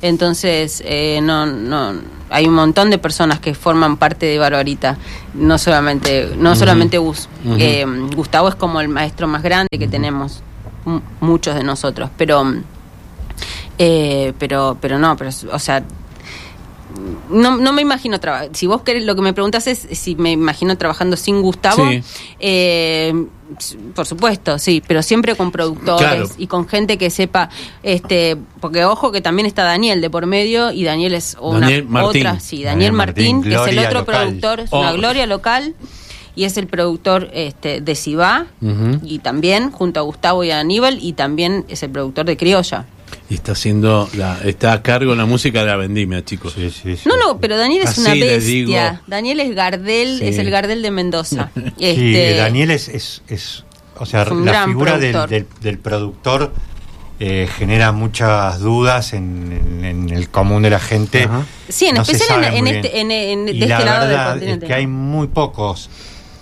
Entonces, 0.00 0.82
eh, 0.84 1.20
no, 1.22 1.44
no, 1.46 1.92
hay 2.30 2.46
un 2.46 2.54
montón 2.54 2.88
de 2.90 2.96
personas 2.98 3.38
que 3.38 3.54
forman 3.54 3.98
parte 3.98 4.24
de 4.26 4.38
Barbarita. 4.38 4.96
No 5.34 5.58
solamente, 5.58 6.30
no 6.38 6.56
solamente 6.56 6.96
Gus. 6.98 7.28
Eh, 7.58 7.84
Gustavo 8.16 8.48
es 8.48 8.54
como 8.54 8.80
el 8.80 8.88
maestro 8.88 9.28
más 9.28 9.42
grande 9.42 9.68
que 9.78 9.86
tenemos, 9.88 10.42
muchos 11.20 11.54
de 11.54 11.62
nosotros. 11.64 12.08
Pero, 12.16 12.44
eh, 13.78 14.32
pero, 14.38 14.76
pero 14.80 14.98
no, 14.98 15.16
pero, 15.16 15.30
o 15.52 15.58
sea, 15.58 15.82
no, 17.30 17.56
no 17.56 17.72
me 17.72 17.82
imagino 17.82 18.20
trabajar. 18.20 18.50
Si 18.52 18.66
vos 18.66 18.82
querés, 18.82 19.04
lo 19.04 19.14
que 19.14 19.22
me 19.22 19.32
preguntas 19.32 19.66
es 19.66 19.86
si 19.92 20.14
me 20.16 20.32
imagino 20.32 20.76
trabajando 20.78 21.16
sin 21.16 21.40
Gustavo. 21.42 21.88
Sí. 21.88 22.02
Eh, 22.40 23.26
por 23.94 24.06
supuesto, 24.06 24.58
sí, 24.58 24.82
pero 24.86 25.02
siempre 25.02 25.34
con 25.36 25.52
productores 25.52 26.00
Claro. 26.06 26.28
y 26.38 26.46
con 26.46 26.66
gente 26.66 26.96
que 26.96 27.10
sepa, 27.10 27.50
este, 27.82 28.36
porque 28.60 28.84
ojo 28.84 29.12
que 29.12 29.20
también 29.20 29.46
está 29.46 29.62
Daniel 29.64 30.00
de 30.00 30.08
por 30.08 30.26
medio 30.26 30.72
y 30.72 30.84
Daniel 30.84 31.14
es 31.14 31.36
una 31.40 31.60
Daniel 31.60 31.84
Martín. 31.86 32.26
otra, 32.26 32.40
sí, 32.40 32.56
Daniel, 32.62 32.72
Daniel 32.74 32.92
Martín, 32.92 33.36
Martín, 33.36 33.50
que 33.52 33.56
es 33.62 33.68
el 33.68 33.78
otro 33.78 34.00
local. 34.00 34.14
productor, 34.26 34.60
es 34.60 34.70
Oh. 34.72 34.80
una 34.80 34.92
gloria 34.92 35.26
local 35.26 35.74
y 36.34 36.44
es 36.44 36.56
el 36.56 36.66
productor 36.66 37.28
este, 37.34 37.82
de 37.82 37.94
Sibá 37.94 38.46
Ujú. 38.62 39.00
y 39.04 39.18
también 39.18 39.70
junto 39.70 40.00
a 40.00 40.02
Gustavo 40.02 40.44
y 40.44 40.50
a 40.50 40.58
Aníbal 40.60 40.98
y 41.02 41.12
también 41.12 41.66
es 41.68 41.82
el 41.82 41.90
productor 41.90 42.24
de 42.24 42.36
Criolla. 42.38 42.86
Y 43.30 43.34
está 43.34 43.52
haciendo 43.52 44.08
la, 44.14 44.38
está 44.44 44.72
a 44.72 44.82
cargo 44.82 45.14
la 45.14 45.24
música 45.24 45.60
de 45.60 45.66
la 45.66 45.76
vendimia, 45.76 46.22
chicos. 46.24 46.52
Sí, 46.54 46.70
sí, 46.70 46.96
sí. 46.96 47.08
No, 47.08 47.16
no, 47.16 47.38
pero 47.40 47.56
Daniel 47.56 47.82
es 47.84 47.90
Así 47.90 48.00
una 48.02 48.14
les 48.14 48.44
digo. 48.44 48.72
bestia. 48.72 49.00
Daniel 49.06 49.40
es 49.40 49.54
Gardel, 49.54 50.18
Sí. 50.18 50.26
es 50.26 50.38
el 50.38 50.50
Gardel 50.50 50.82
de 50.82 50.90
Mendoza. 50.90 51.50
Sí, 51.54 51.62
Este, 51.78 52.34
Daniel 52.36 52.70
es, 52.72 52.88
es, 52.88 53.22
es- 53.28 53.64
o 53.98 54.04
sea, 54.06 54.22
Es 54.22 54.30
la 54.32 54.64
figura 54.66 54.98
del, 54.98 55.12
productor. 55.12 55.28
del- 55.30 55.46
del 55.60 55.78
productor 55.78 56.52
eh, 57.20 57.48
genera 57.56 57.92
muchas 57.92 58.58
dudas 58.58 59.12
en, 59.12 59.52
en- 59.80 59.84
en 59.84 60.10
el 60.10 60.28
común 60.28 60.62
de 60.62 60.70
la 60.70 60.80
gente. 60.80 61.22
Ajá. 61.22 61.46
Sí, 61.68 61.86
en 61.86 61.94
No 61.94 62.02
especial 62.02 62.42
en- 62.44 62.66
este- 62.66 63.00
en- 63.00 63.10
en- 63.12 63.46
de 63.46 63.52
y 63.52 63.62
este 63.62 63.68
la 63.68 63.84
lado 63.84 64.08
del 64.08 64.16
verdad 64.18 64.42
es 64.42 64.64
que 64.64 64.74
hay 64.74 64.86
muy 64.88 65.28
pocos 65.28 65.88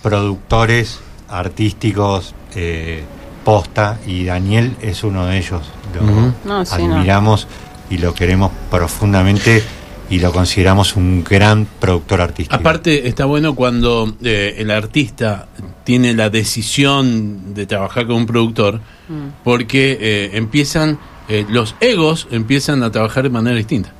productores 0.01 0.99
artísticos 1.29 2.33
eh, 2.55 3.03
posta 3.43 3.99
y 4.05 4.25
Daniel 4.25 4.75
es 4.81 5.03
uno 5.03 5.25
de 5.25 5.37
ellos. 5.37 5.61
Lo 5.95 6.03
Ujú. 6.03 6.33
No, 6.45 6.65
sí, 6.65 6.83
no. 6.85 6.95
admiramos 6.95 7.47
y 7.89 7.97
lo 7.97 8.13
queremos 8.13 8.51
profundamente 8.69 9.63
y 10.09 10.19
lo 10.19 10.31
consideramos 10.33 10.95
un 10.97 11.23
gran 11.23 11.65
productor 11.79 12.19
artístico. 12.21 12.55
Aparte, 12.55 13.07
está 13.07 13.25
bueno 13.25 13.55
cuando 13.55 14.13
eh, 14.23 14.55
el 14.57 14.69
artista 14.71 15.47
tiene 15.85 16.13
la 16.13 16.29
decisión 16.29 17.53
de 17.53 17.65
trabajar 17.65 18.07
con 18.07 18.17
un 18.17 18.25
productor, 18.25 18.79
Mm. 19.09 19.43
porque 19.43 19.97
eh, 19.99 20.29
empiezan, 20.33 20.97
eh, 21.27 21.45
los 21.49 21.75
egos 21.81 22.27
empiezan 22.31 22.81
a 22.83 22.91
trabajar 22.91 23.23
de 23.23 23.29
manera 23.29 23.55
distinta. 23.57 23.91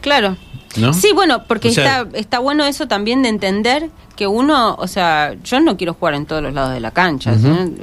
Claro. 0.00 0.36
¿No? 0.76 0.92
Sí, 0.92 1.12
bueno, 1.14 1.44
porque 1.48 1.68
O 1.68 1.72
sea- 1.72 2.02
está, 2.02 2.18
está 2.18 2.38
bueno 2.38 2.64
eso 2.66 2.86
también 2.86 3.22
de 3.22 3.30
entender 3.30 3.88
que 4.14 4.26
uno, 4.26 4.74
o 4.78 4.86
sea, 4.88 5.34
yo 5.42 5.60
no 5.60 5.76
quiero 5.78 5.94
jugar 5.94 6.14
en 6.14 6.26
todos 6.26 6.42
los 6.42 6.52
lados 6.52 6.72
de 6.74 6.80
la 6.80 6.90
cancha. 6.90 7.34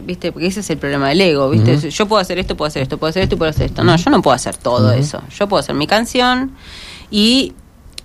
¿viste? 0.04 0.32
Porque 0.32 0.48
ese 0.48 0.60
es 0.60 0.70
el 0.70 0.78
problema 0.78 1.10
del 1.10 1.22
ego, 1.22 1.50
¿viste? 1.50 1.90
Yo 1.90 2.08
puedo 2.08 2.22
hacer 2.22 2.38
esto, 2.40 2.56
puedo 2.58 2.68
hacer 2.68 2.84
esto, 2.84 2.98
puedo 2.98 3.10
hacer 3.10 3.24
esto 3.24 3.36
y 3.36 3.38
puedo 3.38 3.50
hacer 3.50 3.66
esto. 3.68 3.84
No, 3.84 3.96
yo 3.96 4.10
no 4.12 4.22
puedo 4.22 4.36
hacer 4.36 4.58
todo 4.58 4.92
eso. 4.92 5.22
Yo 5.38 5.48
puedo 5.48 5.60
hacer 5.60 5.76
mi 5.76 5.88
canción 5.88 6.52
y 7.10 7.54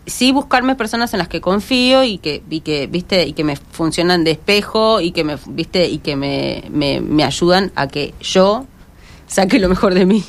sí 0.07 0.33
buscarme 0.33 0.75
personas 0.75 1.13
en 1.13 1.19
las 1.19 1.29
que 1.29 1.41
confío 1.43 2.03
y 2.03 2.17
que, 2.19 2.43
y 2.49 2.61
que 2.61 2.87
viste 2.87 3.27
y 3.27 3.35
que 3.35 3.45
me 3.45 3.57
funcionan 3.57 4.25
de 4.25 4.31
espejo 4.33 5.01
y 5.03 5.11
que 5.13 5.23
me 5.25 5.37
viste 5.49 5.87
y 5.87 5.99
que 5.99 6.17
me, 6.17 6.65
me, 6.71 7.01
me 7.03 7.25
ayudan 7.25 7.73
a 7.77 7.89
que 7.89 8.15
yo 8.23 8.65
saque 9.27 9.59
lo 9.59 9.69
mejor 9.69 9.93
de 9.93 10.07
mí 10.07 10.25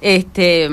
este 0.00 0.68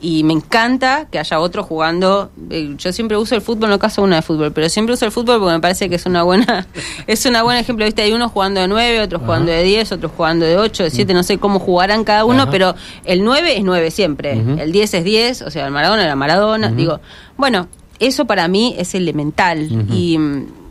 y 0.00 0.22
me 0.22 0.32
encanta 0.32 1.08
que 1.10 1.18
haya 1.18 1.40
otro 1.40 1.64
jugando. 1.64 2.30
Eh, 2.50 2.74
yo 2.78 2.92
siempre 2.92 3.16
uso 3.16 3.34
el 3.34 3.40
fútbol 3.42 3.70
no 3.70 3.78
caso 3.78 4.02
una 4.02 4.16
de 4.16 4.22
fútbol 4.22 4.52
pero 4.52 4.68
siempre 4.68 4.94
uso 4.94 5.04
el 5.04 5.10
fútbol 5.12 5.40
porque 5.40 5.54
me 5.54 5.60
parece 5.60 5.88
que 5.88 5.96
es 5.96 6.06
una 6.06 6.22
buena 6.22 6.66
es 7.06 7.26
una 7.26 7.42
buen 7.42 7.56
ejemplo 7.56 7.84
viste 7.84 8.02
hay 8.02 8.12
unos 8.12 8.30
jugando 8.30 8.60
de 8.60 8.68
9 8.68 9.00
otros 9.02 9.22
jugando 9.22 9.50
de 9.50 9.62
10 9.62 9.92
otros 9.92 10.12
jugando 10.16 10.46
de 10.46 10.56
8 10.56 10.84
de 10.84 10.90
7 10.90 11.14
no 11.14 11.22
sé 11.22 11.38
cómo 11.38 11.58
jugarán 11.58 12.04
cada 12.04 12.24
uno 12.24 12.42
Ajá. 12.42 12.50
pero 12.50 12.74
el 13.04 13.24
9 13.24 13.56
es 13.58 13.64
9 13.64 13.90
siempre. 13.90 14.32
El 14.32 14.70
10 14.72 14.94
es 14.94 15.04
10 15.04 15.42
o 15.42 15.50
sea 15.50 15.66
el 15.66 15.72
Maradona 15.72 16.04
era 16.04 16.14
Maradona 16.14 16.70
digo 16.70 17.00
bueno 17.36 17.66
eso 17.98 18.24
para 18.24 18.46
mí 18.46 18.76
es 18.78 18.94
elemental 18.94 19.68
y, 19.92 20.18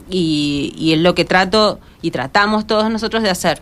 y, 0.09 0.73
y 0.77 0.93
es 0.93 0.99
lo 0.99 1.13
que 1.15 1.25
trato 1.25 1.79
y 2.01 2.11
tratamos 2.11 2.65
todos 2.65 2.89
nosotros 2.89 3.23
de 3.23 3.29
hacer 3.29 3.61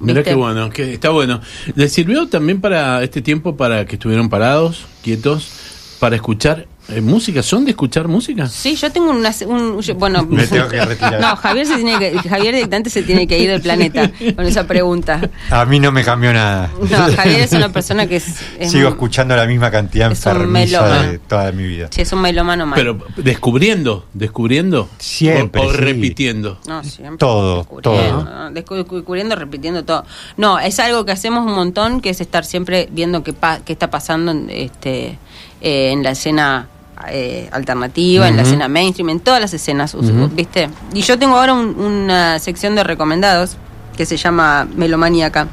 Mirá 0.00 0.20
¿Viste? 0.20 0.30
qué 0.30 0.36
bueno, 0.36 0.70
que 0.70 0.94
está 0.94 1.10
bueno. 1.10 1.40
¿Les 1.74 1.92
sirvió 1.92 2.28
también 2.28 2.60
para 2.60 3.02
este 3.02 3.22
tiempo 3.22 3.56
para 3.56 3.86
que 3.86 3.96
estuvieron 3.96 4.28
parados, 4.28 4.86
quietos, 5.02 5.96
para 5.98 6.16
escuchar 6.16 6.66
música? 7.02 7.42
¿Son 7.42 7.64
de 7.64 7.72
escuchar 7.72 8.06
música? 8.08 8.46
Sí, 8.46 8.76
yo 8.76 8.90
tengo 8.92 9.10
una, 9.10 9.32
un, 9.46 9.80
yo- 9.80 9.94
bueno, 9.96 10.24
Me 10.24 10.46
tengo 10.46 10.68
que 10.68 10.84
retirar. 10.84 11.20
No, 11.20 11.34
Javier 11.36 11.66
se 11.66 11.76
tiene 11.76 11.98
que, 11.98 12.16
Javier 12.28 12.54
directamente 12.54 12.90
se 12.90 13.02
tiene 13.02 13.26
que 13.26 13.38
ir 13.38 13.50
del 13.50 13.60
planeta 13.60 14.10
con 14.36 14.46
esa 14.46 14.66
pregunta. 14.66 15.20
A 15.50 15.64
mí 15.64 15.80
no 15.80 15.90
me 15.92 16.04
cambió 16.04 16.32
nada. 16.32 16.70
No, 16.80 16.96
Javier 17.16 17.40
es 17.40 17.52
una 17.52 17.70
persona 17.72 18.06
que 18.06 18.16
es, 18.16 18.26
es 18.58 18.70
Sigo 18.70 18.86
un- 18.88 18.92
escuchando 18.94 19.34
la 19.36 19.46
misma 19.46 19.70
cantidad 19.70 20.10
es 20.12 20.18
enfermiza 20.26 21.02
de 21.02 21.18
toda 21.18 21.50
mi 21.52 21.64
vida. 21.66 21.88
sí, 21.90 22.02
es 22.02 22.12
un 22.12 22.20
melómano 22.20 22.66
mal. 22.66 22.76
Pero 22.76 22.98
descubriendo, 23.16 24.06
descubriendo. 24.14 24.88
Siempre, 24.98 25.60
O, 25.60 25.66
o 25.66 25.70
sí. 25.72 25.76
repitiendo. 25.78 26.58
no, 26.66 26.82
siempre 26.84 27.18
Todo, 27.18 27.58
descubriendo, 27.58 28.24
todo. 28.24 28.50
descubriendo, 28.50 29.34
repitiendo 29.36 29.84
todo. 29.84 30.04
No, 30.36 30.58
es 30.58 30.78
algo 30.80 31.04
que 31.04 31.12
hacemos 31.12 31.44
un 31.46 31.52
montón, 31.54 32.00
que 32.00 32.10
es 32.10 32.20
estar 32.20 32.44
siempre 32.44 32.88
viendo 32.92 33.22
qué, 33.22 33.32
pa- 33.32 33.60
qué 33.64 33.72
está 33.72 33.90
pasando 33.90 34.30
en, 34.32 34.50
este, 34.50 35.18
eh, 35.60 35.90
en 35.92 36.02
la 36.02 36.10
escena 36.10 36.68
eh, 37.10 37.48
alternativa, 37.52 38.28
en 38.28 38.36
la 38.36 38.42
escena 38.42 38.68
mainstream, 38.68 39.10
en 39.10 39.20
todas 39.20 39.40
las 39.40 39.52
escenas. 39.54 39.96
¿viste? 40.32 40.68
Y 40.94 41.02
yo 41.02 41.18
tengo 41.18 41.36
ahora 41.36 41.54
un- 41.54 41.74
una 41.78 42.38
sección 42.38 42.74
de 42.74 42.84
recomendados 42.84 43.56
que 43.96 44.06
se 44.06 44.16
llama 44.16 44.66
Melomaníaca 44.76 45.48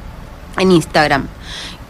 en 0.58 0.72
Instagram, 0.72 1.26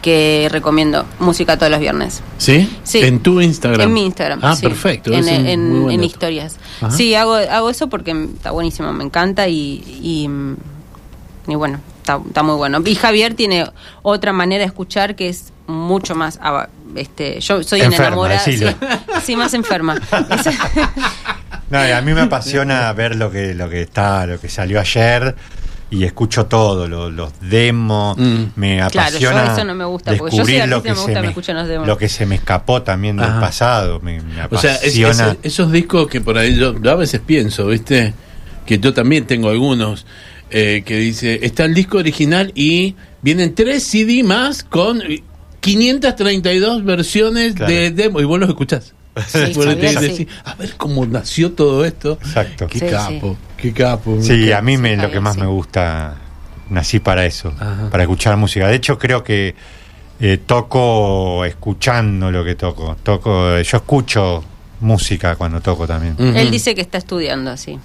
que 0.01 0.47
recomiendo 0.51 1.05
música 1.19 1.57
todos 1.57 1.71
los 1.71 1.79
viernes. 1.79 2.21
¿Sí? 2.37 2.69
Sí. 2.83 2.99
En 2.99 3.19
tu 3.21 3.41
Instagram. 3.41 3.81
En 3.81 3.93
mi 3.93 4.05
Instagram. 4.05 4.39
Ah, 4.43 4.55
sí. 4.55 4.61
perfecto. 4.63 5.11
En, 5.13 5.27
en- 5.27 6.03
historias. 6.03 6.57
Ajá. 6.81 6.91
Sí, 6.91 7.15
hago, 7.15 7.33
hago 7.35 7.69
eso 7.69 7.87
porque 7.89 8.11
está 8.35 8.51
buenísimo, 8.51 8.91
me 8.93 9.03
encanta 9.03 9.47
y, 9.47 9.83
y, 10.01 10.27
mm, 10.27 10.55
y 11.47 11.55
bueno, 11.55 11.79
está, 11.97 12.19
está 12.27 12.43
muy 12.43 12.55
bueno. 12.55 12.81
Y 12.85 12.95
Javier 12.95 13.33
tiene 13.33 13.65
otra 14.03 14.31
manera 14.33 14.59
de 14.61 14.67
escuchar 14.67 15.15
que 15.15 15.29
es 15.29 15.51
mucho 15.67 16.13
más... 16.15 16.39
Este, 16.95 17.39
yo 17.41 17.61
soy 17.63 17.81
una 17.81 17.95
enamorada. 17.95 18.41
Sí, 19.23 19.35
más 19.35 19.53
enferma. 19.53 19.99
No, 21.69 21.85
y 21.85 21.91
a 21.91 22.01
mí 22.01 22.13
me 22.13 22.21
apasiona 22.21 22.93
ver 22.93 23.15
lo 23.15 23.31
que 23.31 23.55
lo 23.55 23.67
que 23.69 23.81
está, 23.81 24.27
lo 24.27 24.39
que 24.39 24.49
salió 24.49 24.79
ayer 24.79 25.35
y 25.89 26.03
escucho 26.03 26.45
todo, 26.45 26.87
lo- 26.87 27.09
los 27.09 27.31
demos, 27.41 28.17
Mm. 28.17 28.43
me 28.55 28.77
Claro, 28.91 29.17
yo 29.17 29.29
apasiona 29.31 29.53
eso 29.53 29.63
no 29.65 29.73
me 29.75 29.85
gusta, 29.85 30.13
porque 30.15 30.37
yo 30.37 30.43
soy 30.45 30.53
descubrir 30.53 30.69
lo 30.69 30.83
que 30.83 30.89
me 30.89 30.95
se 30.95 31.01
gusta 31.01 31.21
me, 31.21 31.27
me 31.27 31.53
los 31.59 31.67
demos. 31.67 31.87
lo 31.87 31.97
que 31.97 32.07
se 32.09 32.25
me 32.27 32.35
escapó 32.35 32.83
también 32.83 33.17
del 33.17 33.25
Ajá. 33.29 33.39
pasado, 33.39 33.99
me, 33.99 34.21
me 34.21 34.43
O 34.51 34.57
sea, 34.59 34.73
es- 34.75 34.79
apasiona. 34.99 35.31
es- 35.31 35.37
esos 35.53 35.71
discos 35.71 36.07
que 36.07 36.21
por 36.21 36.37
ahí 36.37 36.55
yo, 36.55 36.79
yo 36.79 36.91
a 36.91 36.95
veces 36.95 37.19
pienso, 37.25 37.65
¿viste? 37.67 38.13
Que 38.65 38.77
yo 38.79 38.93
también 38.93 39.25
tengo 39.25 39.49
algunos 39.49 40.05
eh, 40.51 40.83
que 40.85 40.97
dice, 40.97 41.39
está 41.41 41.65
el 41.65 41.73
disco 41.73 41.97
original 41.97 42.51
y 42.53 42.95
vienen 43.23 43.55
tres 43.55 43.83
CD 43.83 44.21
más 44.23 44.63
con 44.63 45.01
532 45.65 46.83
versiones 46.83 47.55
Claro. 47.55 47.71
de 47.73 47.91
demo 47.91 48.21
y 48.21 48.23
vos 48.25 48.39
los 48.39 48.49
escuchás. 48.49 48.93
Sí, 49.27 49.53
sí. 49.53 50.27
a 50.43 50.55
ver 50.55 50.75
cómo 50.77 51.05
nació 51.05 51.53
todo 51.53 51.85
esto. 51.85 52.17
Exacto. 52.21 52.67
Qué 52.67 52.79
Sí, 52.79 52.85
capo, 52.87 53.37
qué 53.57 53.71
capo. 53.73 54.17
Sí, 54.21 54.45
qué- 54.45 54.53
a 54.53 54.61
mí 54.61 54.77
me, 54.77 54.97
lo 54.97 55.09
que 55.09 55.19
más 55.21 55.35
sí. 55.35 55.41
me 55.41 55.47
gusta, 55.47 56.15
nací 56.69 56.99
para 56.99 57.25
eso, 57.25 57.53
Ajá. 57.57 57.89
para 57.89 58.03
escuchar 58.03 58.35
música. 58.37 58.67
De 58.67 58.75
hecho, 58.75 58.97
creo 58.99 59.23
que 59.23 59.55
eh, 60.19 60.37
toco 60.45 61.43
escuchando 61.45 62.29
lo 62.31 62.43
que 62.43 62.55
toco. 62.55 62.95
Toco, 63.03 63.59
yo 63.61 63.77
escucho 63.77 64.43
música 64.81 65.35
cuando 65.37 65.61
toco 65.61 65.87
también. 65.87 66.15
Él 66.35 66.51
dice 66.51 66.75
que 66.75 66.81
está 66.81 66.97
estudiando 66.97 67.51
así. 67.51 67.79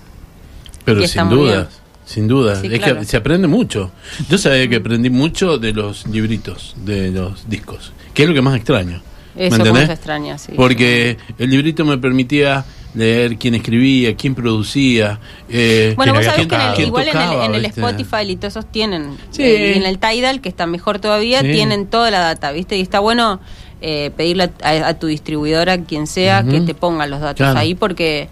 Pero 0.84 1.06
sin 1.06 1.28
dudas, 1.28 1.68
bien. 1.68 1.79
Sin 2.10 2.26
dudas. 2.28 2.60
Sí, 2.60 2.68
es 2.70 2.78
claro. 2.80 2.98
que 3.00 3.04
se 3.04 3.16
aprende 3.16 3.46
mucho. 3.48 3.90
Yo 4.28 4.36
sabía 4.38 4.68
que 4.68 4.76
aprendí 4.76 5.10
mucho 5.10 5.58
de 5.58 5.72
los 5.72 6.06
libritos, 6.08 6.74
de 6.84 7.10
los 7.10 7.48
discos, 7.48 7.92
que 8.14 8.22
es 8.24 8.28
lo 8.28 8.34
que 8.34 8.42
más 8.42 8.56
extraño. 8.56 9.00
¿Me 9.36 9.46
Eso 9.46 9.56
entendés? 9.56 9.86
se 9.86 9.92
extraña, 9.92 10.36
sí. 10.38 10.52
Porque 10.56 11.16
el 11.38 11.50
librito 11.50 11.84
me 11.84 11.96
permitía 11.98 12.64
leer 12.94 13.36
quién 13.38 13.54
escribía, 13.54 14.16
quién 14.16 14.34
producía. 14.34 15.20
eh, 15.48 15.92
Bueno, 15.96 16.12
vos 16.14 16.24
sabés 16.24 16.48
que 16.48 16.54
en 16.56 16.60
el- 16.60 16.80
igual 16.88 17.06
en 17.08 17.16
el, 17.16 17.32
en 17.44 17.54
el. 17.54 17.64
Spotify 17.66 18.22
y 18.28 18.34
todos 18.36 18.54
esos 18.56 18.72
tienen. 18.72 19.16
Sí. 19.30 19.44
eh, 19.44 19.72
y 19.74 19.78
en 19.78 19.86
el 19.86 19.98
Tidal, 20.00 20.40
que 20.40 20.48
está 20.48 20.66
mejor 20.66 20.98
todavía, 20.98 21.42
Sí. 21.42 21.52
tienen 21.52 21.86
toda 21.86 22.10
la 22.10 22.18
data, 22.18 22.50
¿viste? 22.50 22.76
Y 22.76 22.80
está 22.80 22.98
bueno 22.98 23.40
eh, 23.82 24.10
pedirle 24.16 24.50
a, 24.62 24.68
a- 24.68 24.88
a 24.88 24.94
tu 24.98 25.06
distribuidora, 25.06 25.78
quien 25.84 26.06
sea, 26.08 26.42
que 26.42 26.60
te 26.60 26.74
ponga 26.74 27.06
los 27.06 27.20
datos 27.20 27.36
Claro. 27.36 27.58
ahí 27.60 27.74
porque. 27.76 28.28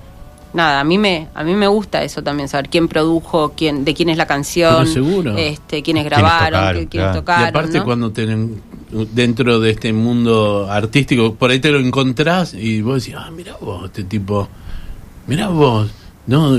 Nada, 0.55 0.81
a 0.81 0.85
mí 0.85 0.97
me 0.99 1.28
a 1.35 1.45
mí 1.45 1.55
me 1.55 1.67
gusta 1.69 2.02
eso 2.02 2.23
también 2.23 2.49
saber 2.49 2.71
quién 2.71 2.88
produjo, 2.88 3.52
quién 3.57 3.85
de 3.85 3.93
quién 3.95 4.09
es 4.09 4.17
la 4.17 4.26
canción, 4.26 4.76
Pero 4.81 4.93
seguro. 4.93 5.37
este 5.37 5.83
quiénes 5.83 6.05
Quiénes 6.05 6.05
grabaron, 6.05 6.61
tocaron, 6.61 6.87
quiénes 6.87 7.07
claro. 7.07 7.21
tocaron, 7.21 7.45
y 7.45 7.49
aparte 7.50 7.78
¿no? 7.78 7.85
cuando 7.85 8.11
tienen 8.12 8.62
dentro 9.12 9.61
de 9.61 9.71
este 9.71 9.93
mundo 9.93 10.67
artístico, 10.71 11.35
por 11.35 11.50
ahí 11.50 11.59
te 11.61 11.71
lo 11.71 11.78
encontrás 11.78 12.55
y 12.55 12.81
vos 12.81 13.05
decís, 13.05 13.19
ah, 13.19 13.31
mira 13.31 13.57
vos, 13.61 13.85
este 13.85 14.05
tipo, 14.05 14.49
mira 15.26 15.49
vos, 15.49 15.90
no, 16.26 16.57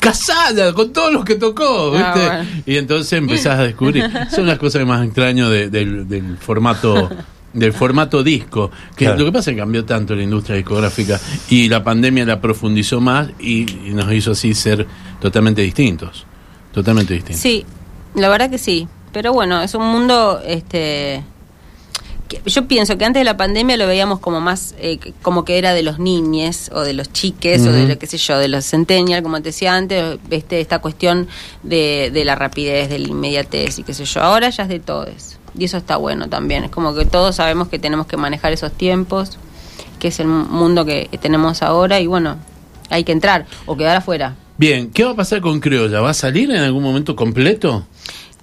casada 0.00 0.72
con 0.72 0.92
todos 0.92 1.12
los 1.12 1.24
que 1.24 1.34
tocó, 1.36 1.92
Ah, 1.96 2.12
¿viste? 2.14 2.28
bueno. 2.28 2.50
Y 2.66 2.76
entonces 2.76 3.12
empezás 3.14 3.58
a 3.58 3.62
descubrir, 3.64 4.08
son 4.30 4.46
las 4.46 4.58
cosas 4.58 4.86
más 4.86 5.04
extrañas 5.04 5.50
de- 5.50 5.70
del, 5.70 6.08
del 6.08 6.36
formato 6.38 7.08
del 7.54 7.72
formato 7.72 8.22
disco, 8.22 8.70
que 8.96 9.04
Claro. 9.06 9.20
lo 9.20 9.24
que 9.26 9.32
pasa 9.32 9.50
es 9.50 9.54
que 9.56 9.60
cambió 9.60 9.84
tanto 9.84 10.14
la 10.14 10.22
industria 10.22 10.56
discográfica 10.56 11.18
y 11.48 11.68
la 11.68 11.82
pandemia 11.82 12.24
la 12.26 12.40
profundizó 12.40 13.00
más 13.00 13.30
y, 13.38 13.88
y 13.88 13.92
nos 13.94 14.12
hizo 14.12 14.32
así 14.32 14.52
ser 14.54 14.86
totalmente 15.20 15.62
distintos, 15.62 16.26
totalmente 16.72 17.14
distintos. 17.14 17.40
Sí, 17.40 17.64
la 18.14 18.28
verdad 18.28 18.50
que 18.50 18.58
sí. 18.58 18.86
Pero 19.12 19.32
bueno, 19.32 19.62
es 19.62 19.72
un 19.74 19.86
mundo, 19.86 20.42
este, 20.44 21.22
que 22.28 22.40
yo 22.46 22.66
pienso 22.66 22.98
que 22.98 23.04
antes 23.04 23.20
de 23.20 23.24
la 23.24 23.36
pandemia 23.36 23.76
lo 23.76 23.86
veíamos 23.86 24.18
como 24.18 24.40
más, 24.40 24.74
eh, 24.78 24.98
como 25.22 25.44
que 25.44 25.56
era 25.58 25.72
de 25.74 25.84
los 25.84 26.00
niñes 26.00 26.70
o 26.74 26.80
de 26.80 26.94
los 26.94 27.12
chiques 27.12 27.60
o 27.64 27.70
de 27.70 27.86
lo 27.86 27.96
que 27.98 28.06
sé 28.08 28.18
yo, 28.18 28.38
de 28.38 28.48
los 28.48 28.64
centennial, 28.64 29.22
como 29.22 29.36
te 29.36 29.50
decía 29.50 29.76
antes, 29.76 30.18
este, 30.30 30.60
esta 30.60 30.80
cuestión 30.80 31.28
de, 31.62 32.10
de 32.12 32.24
la 32.24 32.34
rapidez, 32.34 32.88
de 32.88 32.98
la 32.98 33.06
inmediatez 33.08 33.78
y 33.78 33.84
qué 33.84 33.94
sé 33.94 34.04
yo. 34.04 34.20
Ahora 34.22 34.50
ya 34.50 34.64
es 34.64 34.68
de 34.68 34.80
todos. 34.80 35.33
Y 35.56 35.64
eso 35.64 35.76
está 35.76 35.96
bueno 35.96 36.28
también. 36.28 36.64
Es 36.64 36.70
como 36.70 36.94
que 36.94 37.04
todos 37.04 37.36
sabemos 37.36 37.68
que 37.68 37.78
tenemos 37.78 38.06
que 38.06 38.16
manejar 38.16 38.52
esos 38.52 38.72
tiempos, 38.72 39.38
que 39.98 40.08
es 40.08 40.20
el 40.20 40.26
mundo 40.26 40.84
que 40.84 41.08
tenemos 41.20 41.62
ahora 41.62 42.00
y 42.00 42.06
bueno, 42.06 42.36
hay 42.90 43.04
que 43.04 43.12
entrar 43.12 43.46
o 43.66 43.76
quedar 43.76 43.96
afuera. 43.96 44.36
Bien, 44.56 44.90
¿qué 44.90 45.04
va 45.04 45.10
a 45.10 45.16
pasar 45.16 45.40
con 45.40 45.58
Criolla? 45.60 46.00
¿Va 46.00 46.10
a 46.10 46.14
salir 46.14 46.50
en 46.50 46.62
algún 46.62 46.82
momento 46.82 47.16
completo? 47.16 47.84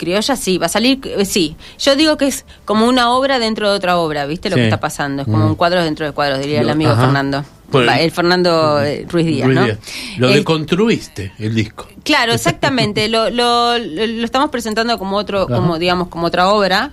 Criolla 0.02 0.36
sí, 0.36 0.58
va 0.58 0.66
a 0.66 0.70
salir, 0.70 1.00
eh, 1.06 1.26
sí. 1.26 1.56
Yo 1.80 1.96
digo 1.96 2.18
que 2.18 2.26
es 2.26 2.44
como 2.66 2.88
una 2.88 3.12
obra 3.12 3.38
dentro 3.38 3.70
de 3.70 3.76
otra 3.78 3.98
obra, 3.98 4.26
¿viste 4.26 4.50
lo 4.50 4.56
Sí. 4.56 4.62
que 4.62 4.66
está 4.66 4.80
pasando? 4.80 5.22
Es 5.22 5.28
como 5.28 5.46
Mm. 5.46 5.50
un 5.50 5.56
cuadro 5.56 5.84
dentro 5.84 6.06
de 6.08 6.12
cuadros, 6.12 6.40
diría 6.40 6.62
el 6.62 6.70
amigo 6.72 6.92
ajá. 6.92 7.02
Fernando. 7.04 7.46
Por 7.72 7.88
el- 7.88 8.12
Fernando 8.12 8.82
eh, 8.84 9.06
Ruiz 9.08 9.26
Díaz, 9.28 9.46
Ruiz 9.48 9.56
¿no? 9.60 9.64
Díaz. 9.66 9.78
Lo 10.18 10.28
El- 10.28 10.34
deconstruiste, 10.34 11.32
el 11.40 11.56
disco. 11.56 11.88
Claro, 12.04 12.34
exactamente. 12.34 13.08
lo, 13.08 13.30
lo, 13.30 13.78
lo- 13.78 14.26
estamos 14.26 14.50
presentando 14.50 14.98
como 14.98 15.16
otro, 15.16 15.44
Ajá. 15.44 15.56
como 15.56 15.78
digamos, 15.80 16.10
como 16.10 16.28
otra 16.28 16.50
obra, 16.50 16.90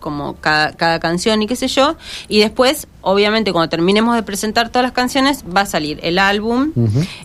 como 0.00 0.36
cada, 0.36 0.72
cada 0.72 0.98
canción 1.00 1.42
y 1.42 1.46
qué 1.46 1.56
sé 1.56 1.68
yo. 1.68 1.96
Y 2.28 2.38
después, 2.40 2.86
obviamente, 3.02 3.52
cuando 3.52 3.68
terminemos 3.68 4.14
de 4.14 4.22
presentar 4.22 4.70
todas 4.70 4.84
las 4.84 4.92
canciones, 4.92 5.44
va 5.54 5.62
a 5.62 5.66
salir 5.66 5.98
el 6.02 6.18
álbum 6.18 6.72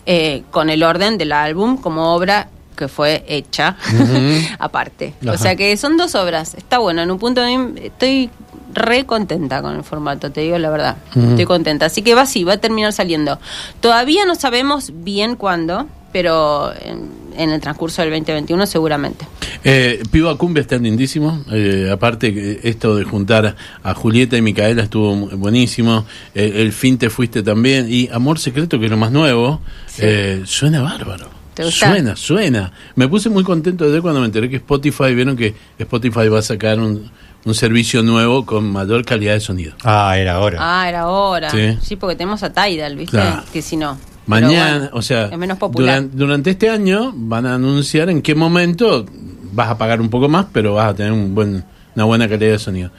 eh, 0.04 0.42
con 0.50 0.68
el 0.68 0.82
orden 0.82 1.16
del 1.16 1.32
álbum 1.32 1.78
como 1.78 2.14
obra 2.14 2.48
que 2.80 2.88
fue 2.88 3.24
hecha 3.28 3.76
aparte. 4.58 5.14
Ajá. 5.22 5.32
O 5.32 5.38
sea 5.38 5.54
que 5.54 5.76
son 5.76 5.96
dos 5.96 6.16
obras. 6.16 6.54
Está 6.54 6.78
bueno. 6.78 7.02
En 7.02 7.10
un 7.12 7.18
punto 7.20 7.42
estoy 7.44 8.30
re 8.74 9.04
contenta 9.06 9.62
con 9.62 9.76
el 9.76 9.84
formato, 9.84 10.30
te 10.32 10.40
digo 10.40 10.58
la 10.58 10.70
verdad. 10.70 10.96
Estoy 11.14 11.44
contenta. 11.44 11.86
Así 11.86 12.02
que 12.02 12.14
va 12.14 12.22
así, 12.22 12.42
va 12.44 12.54
a 12.54 12.58
terminar 12.58 12.92
saliendo. 12.92 13.38
Todavía 13.80 14.24
no 14.26 14.34
sabemos 14.34 14.92
bien 14.94 15.36
cuándo, 15.36 15.86
pero 16.12 16.72
en, 16.84 17.08
en 17.36 17.50
el 17.50 17.60
transcurso 17.60 18.02
del 18.02 18.10
2021 18.10 18.66
seguramente. 18.66 19.26
Eh, 19.64 20.02
Piba 20.10 20.36
Cumbia 20.38 20.60
está 20.62 20.76
lindísimo. 20.78 21.42
eh, 21.52 21.90
aparte, 21.92 22.60
esto 22.68 22.94
de 22.96 23.04
juntar 23.04 23.56
a 23.82 23.94
Julieta 23.94 24.36
y 24.36 24.42
Micaela 24.42 24.82
estuvo 24.84 25.14
buenísimo. 25.36 26.06
Eh, 26.34 26.52
el 26.56 26.72
fin 26.72 26.96
te 26.96 27.10
fuiste 27.10 27.42
también. 27.42 27.86
Y 27.90 28.08
Amor 28.12 28.38
Secreto, 28.38 28.78
que 28.78 28.86
es 28.86 28.90
lo 28.90 28.96
más 28.96 29.10
nuevo, 29.12 29.60
Sí. 29.86 30.02
eh, 30.04 30.42
suena 30.46 30.80
bárbaro. 30.80 31.28
¿Te 31.60 31.66
gusta? 31.66 31.88
Suena, 31.90 32.16
suena. 32.16 32.72
Me 32.96 33.08
puse 33.08 33.28
muy 33.30 33.44
contento 33.44 33.84
desde 33.86 34.00
cuando 34.00 34.20
me 34.20 34.26
enteré 34.26 34.48
que 34.50 34.56
Spotify, 34.56 35.14
vieron 35.14 35.36
que 35.36 35.54
Spotify 35.78 36.28
va 36.28 36.38
a 36.40 36.42
sacar 36.42 36.78
un, 36.78 37.10
un 37.44 37.54
servicio 37.54 38.02
nuevo 38.02 38.44
con 38.46 38.70
mayor 38.70 39.04
calidad 39.04 39.34
de 39.34 39.40
sonido. 39.40 39.74
Ah, 39.84 40.16
era 40.18 40.34
ahora. 40.34 40.58
Ah, 40.60 40.88
era 40.88 41.00
ahora. 41.02 41.50
Sí. 41.50 41.78
Sí, 41.82 41.96
porque 41.96 42.16
tenemos 42.16 42.42
a 42.42 42.52
Tidal, 42.52 42.96
¿viste? 42.96 43.12
Claro. 43.16 43.42
Que 43.52 43.62
si 43.62 43.76
no. 43.76 43.98
Mañana, 44.26 44.78
bueno, 44.78 44.90
o 44.92 45.02
sea, 45.02 45.26
es 45.26 45.38
menos 45.38 45.58
popular. 45.58 46.02
duran- 46.02 46.10
durante 46.14 46.50
este 46.50 46.68
año 46.70 47.12
van 47.14 47.46
a 47.46 47.54
anunciar 47.54 48.10
en 48.10 48.22
qué 48.22 48.34
momento 48.34 49.04
vas 49.52 49.68
a 49.70 49.76
pagar 49.78 50.00
un 50.00 50.08
poco 50.08 50.28
más, 50.28 50.46
pero 50.52 50.74
vas 50.74 50.90
a 50.90 50.94
tener 50.94 51.10
un 51.12 51.34
buen, 51.34 51.64
una 51.96 52.04
buena 52.04 52.28
calidad 52.28 52.52
de 52.52 52.58
sonido. 52.58 52.90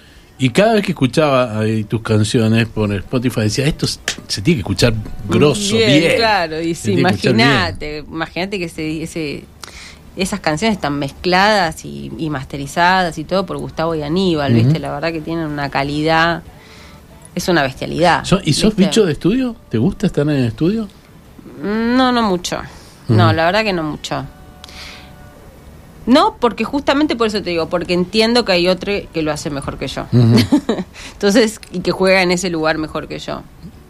Y 0.41 0.49
cada 0.49 0.73
vez 0.73 0.83
que 0.83 0.93
escuchaba 0.93 1.59
ahí 1.59 1.83
tus 1.83 2.01
canciones 2.01 2.65
por 2.65 2.91
Spotify 2.91 3.41
decía, 3.41 3.67
esto 3.67 3.85
se 3.85 4.41
tiene 4.41 4.55
que 4.55 4.61
escuchar 4.61 4.91
grosso, 5.29 5.75
bien. 5.75 6.15
Claro, 6.15 6.59
y 6.59 6.73
sí, 6.73 6.93
imagínate, 6.93 7.99
imagínate 7.99 8.57
que 8.57 8.65
ese, 8.65 9.03
ese, 9.03 9.43
esas 10.15 10.39
canciones 10.39 10.77
están 10.77 10.97
mezcladas 10.97 11.85
y, 11.85 12.11
y 12.17 12.31
masterizadas 12.31 13.19
y 13.19 13.23
todo 13.23 13.45
por 13.45 13.59
Gustavo 13.59 13.93
y 13.93 14.01
Aníbal. 14.01 14.51
¿viste? 14.51 14.79
La 14.79 14.91
verdad 14.91 15.11
que 15.11 15.21
tienen 15.21 15.45
una 15.45 15.69
calidad, 15.69 16.41
es 17.35 17.47
una 17.47 17.61
bestialidad. 17.61 18.23
¿Y 18.43 18.53
sos 18.53 18.75
bicho 18.75 19.05
de 19.05 19.11
estudio? 19.11 19.55
¿Te 19.69 19.77
gusta 19.77 20.07
estar 20.07 20.23
en 20.23 20.37
el 20.37 20.45
estudio? 20.45 20.87
No, 21.61 22.11
no 22.11 22.23
mucho. 22.23 22.59
No, 23.09 23.31
la 23.31 23.45
verdad 23.45 23.63
que 23.63 23.73
no 23.73 23.83
mucho. 23.83 24.25
No, 26.11 26.35
porque 26.39 26.63
justamente 26.65 27.15
por 27.15 27.27
eso 27.27 27.41
te 27.41 27.51
digo, 27.51 27.69
porque 27.69 27.93
entiendo 27.93 28.43
que 28.43 28.51
hay 28.51 28.67
otro 28.67 28.91
que 29.13 29.21
lo 29.21 29.31
hace 29.31 29.49
mejor 29.49 29.77
que 29.77 29.87
yo. 29.87 30.05
Entonces, 31.13 31.59
y 31.71 31.79
que 31.79 31.91
juega 31.91 32.21
en 32.21 32.31
ese 32.31 32.49
lugar 32.49 32.77
mejor 32.77 33.07
que 33.07 33.19
yo. 33.19 33.43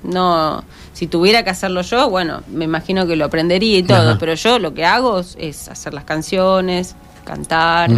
No, 0.04 0.64
si 0.94 1.08
tuviera 1.08 1.44
que 1.44 1.50
hacerlo 1.52 1.82
yo, 1.82 2.10
bueno, 2.10 2.42
me 2.48 2.66
imagino 2.66 3.08
que 3.08 3.16
lo 3.16 3.26
aprendería 3.26 3.78
y 3.78 3.84
todo, 3.84 4.10
Ajá. 4.12 4.18
pero 4.20 4.34
yo 4.36 4.60
lo 4.60 4.74
que 4.74 4.86
hago 4.86 5.20
es- 5.38 5.68
hacer 5.68 5.94
las 5.94 6.04
canciones, 6.04 6.96
cantar, 7.24 7.90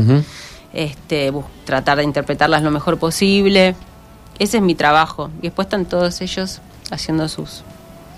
este, 0.73 1.31
tratar 1.65 1.97
de 1.97 2.03
interpretarlas 2.03 2.61
lo 2.63 2.71
mejor 2.71 2.97
posible. 2.99 3.75
Ese 4.39 4.57
es 4.57 4.63
mi 4.63 4.75
trabajo. 4.75 5.29
Y 5.39 5.43
después 5.43 5.65
están 5.67 5.85
todos 5.85 6.19
ellos 6.21 6.61
haciendo 6.91 7.27
sus... 7.29 7.63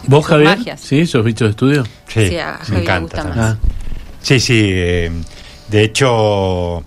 ¿Vos, 0.07 0.21
Sus 0.23 0.29
Javier? 0.29 0.57
magias. 0.57 0.81
¿Sí? 0.81 1.05
¿Sos 1.07 1.23
bicho 1.23 1.45
de 1.45 1.51
estudio? 1.51 1.83
Sí, 2.07 2.29
Sí, 2.29 2.37
a 2.37 2.53
Javier 2.59 2.69
me 2.69 2.75
le 2.77 2.81
encanta. 2.83 3.01
gusta 3.01 3.17
también. 3.23 3.39
más. 3.45 3.55
Ah. 3.55 4.15
Sí, 4.21 4.39
sí. 4.39 4.61
eh, 4.63 5.11
de 5.69 5.83
hecho, 5.83 6.83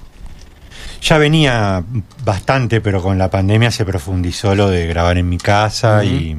ya 1.03 1.19
venía 1.19 1.83
bastante, 2.25 2.81
pero 2.81 3.03
con 3.03 3.19
la 3.19 3.31
pandemia 3.31 3.71
se 3.71 3.85
profundizó 3.85 4.55
lo 4.55 4.69
de 4.69 4.87
grabar 4.87 5.19
en 5.19 5.29
mi 5.29 5.39
casa 5.39 6.05
y, 6.05 6.37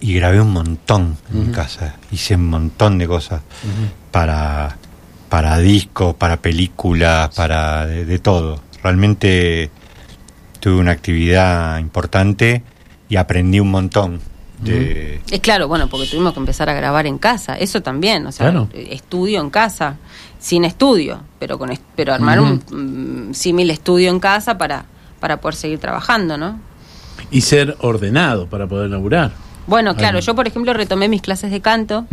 y 0.00 0.14
grabé 0.14 0.40
un 0.40 0.52
montón 0.52 1.16
en 1.32 1.46
mi 1.48 1.52
casa. 1.52 1.96
Hice 2.12 2.34
un 2.36 2.48
montón 2.48 2.98
de 2.98 3.06
cosas 3.06 3.42
para, 4.10 4.76
para 5.28 5.58
discos, 5.58 6.14
para 6.14 6.36
películas, 6.38 7.34
para 7.34 7.86
de, 7.86 8.04
de 8.04 8.18
todo. 8.18 8.60
Realmente 8.82 9.70
tuve 10.60 10.76
una 10.80 10.92
actividad 10.92 11.78
importante 11.78 12.62
y 13.08 13.16
aprendí 13.16 13.60
un 13.60 13.70
montón. 13.70 14.20
De, 14.58 15.20
Es 15.30 15.40
claro, 15.40 15.68
bueno, 15.68 15.86
porque 15.88 16.06
tuvimos 16.06 16.32
que 16.32 16.40
empezar 16.40 16.70
a 16.70 16.72
grabar 16.72 17.06
en 17.06 17.18
casa, 17.18 17.56
eso 17.56 17.82
también, 17.82 18.26
o 18.26 18.32
sea, 18.32 18.50
Claro. 18.50 18.68
estudio 18.72 19.40
en 19.40 19.50
casa, 19.50 19.96
sin 20.38 20.64
estudio, 20.64 21.20
pero 21.38 21.58
con 21.58 21.70
pero 21.94 22.14
armar 22.14 22.40
un 22.40 22.62
mm, 23.30 23.34
símil 23.34 23.70
estudio 23.70 24.10
en 24.10 24.20
casa 24.20 24.58
para 24.58 24.86
para 25.20 25.40
poder 25.40 25.54
seguir 25.54 25.78
trabajando, 25.78 26.36
¿no? 26.36 26.58
Y 27.30 27.40
ser 27.40 27.76
ordenado 27.80 28.46
para 28.46 28.66
poder 28.66 28.90
laburar. 28.90 29.32
Bueno, 29.66 29.96
claro, 29.96 30.18
Ahí. 30.18 30.22
yo 30.22 30.34
por 30.34 30.46
ejemplo 30.46 30.72
retomé 30.72 31.08
mis 31.08 31.22
clases 31.22 31.50
de 31.50 31.60
canto, 31.60 32.06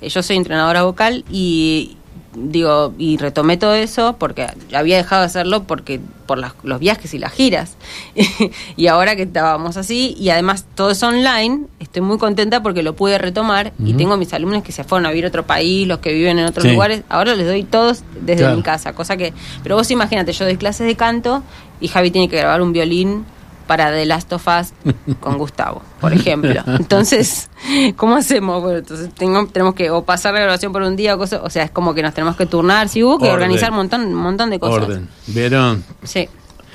eh, 0.00 0.08
yo 0.08 0.22
soy 0.22 0.36
entrenadora 0.36 0.84
vocal 0.84 1.24
y 1.30 1.96
digo, 2.34 2.94
y 2.98 3.18
retomé 3.18 3.56
todo 3.58 3.74
eso 3.74 4.16
porque 4.18 4.46
había 4.74 4.96
dejado 4.96 5.20
de 5.22 5.26
hacerlo 5.26 5.64
porque 5.64 6.00
por 6.26 6.38
las- 6.38 6.54
los 6.62 6.80
viajes 6.80 7.12
y 7.14 7.18
las 7.18 7.32
giras. 7.32 7.76
y 8.76 8.86
ahora 8.86 9.16
que 9.16 9.22
estábamos 9.22 9.76
así, 9.76 10.14
y 10.18 10.30
además 10.30 10.64
todo 10.74 10.90
es 10.92 11.02
online, 11.02 11.66
estoy 11.78 12.00
muy 12.02 12.18
contenta 12.18 12.62
porque 12.62 12.82
lo 12.82 12.94
pude 12.96 13.18
retomar 13.18 13.72
y 13.84 13.92
tengo 13.94 14.16
mis 14.16 14.32
alumnos 14.32 14.62
que 14.62 14.72
se 14.72 14.82
fueron 14.84 15.06
a 15.06 15.10
vivir 15.10 15.26
a 15.26 15.28
otro 15.28 15.44
país, 15.46 15.86
los 15.86 15.98
que 15.98 16.12
viven 16.14 16.38
en 16.38 16.46
otros 16.46 16.64
Sí. 16.64 16.72
lugares, 16.72 17.02
ahora 17.08 17.34
les 17.34 17.46
doy 17.46 17.64
todos 17.64 18.02
desde 18.20 18.42
Claro. 18.42 18.56
mi 18.56 18.62
casa, 18.62 18.94
cosa 18.94 19.16
que... 19.16 19.32
Pero 19.62 19.76
vos 19.76 19.90
imagínate, 19.90 20.32
yo 20.32 20.44
doy 20.46 20.56
clases 20.56 20.86
de 20.86 20.96
canto 20.96 21.42
y 21.80 21.88
Javi 21.88 22.10
tiene 22.10 22.28
que 22.28 22.36
grabar 22.38 22.62
un 22.62 22.72
violín 22.72 23.24
para 23.66 23.90
The 23.90 24.04
Last 24.06 24.32
of 24.32 24.46
Us 24.46 24.72
con 25.20 25.38
Gustavo, 25.38 25.82
por 26.00 26.12
ejemplo. 26.12 26.62
Entonces, 26.66 27.48
¿cómo 27.96 28.16
hacemos? 28.16 28.62
Bueno, 28.62 28.78
entonces 28.78 29.10
tengo, 29.14 29.46
tenemos 29.46 29.74
que 29.74 29.90
o 29.90 30.04
pasar 30.04 30.34
la 30.34 30.40
grabación 30.40 30.72
por 30.72 30.82
un 30.82 30.96
día 30.96 31.14
o 31.14 31.18
cosas, 31.18 31.40
o 31.42 31.50
sea, 31.50 31.64
es 31.64 31.70
como 31.70 31.94
que 31.94 32.02
nos 32.02 32.14
tenemos 32.14 32.36
que 32.36 32.46
turnar, 32.46 32.88
si 32.88 33.02
hubo 33.02 33.18
que 33.18 33.24
Orden. 33.24 33.34
organizar 33.34 33.70
un 33.70 33.76
montón, 33.76 34.00
un 34.02 34.14
montón 34.14 34.50
de 34.50 34.58
cosas. 34.58 34.84
Orden. 34.84 35.08
¿Vieron? 35.28 35.84
Sí. 36.02 36.28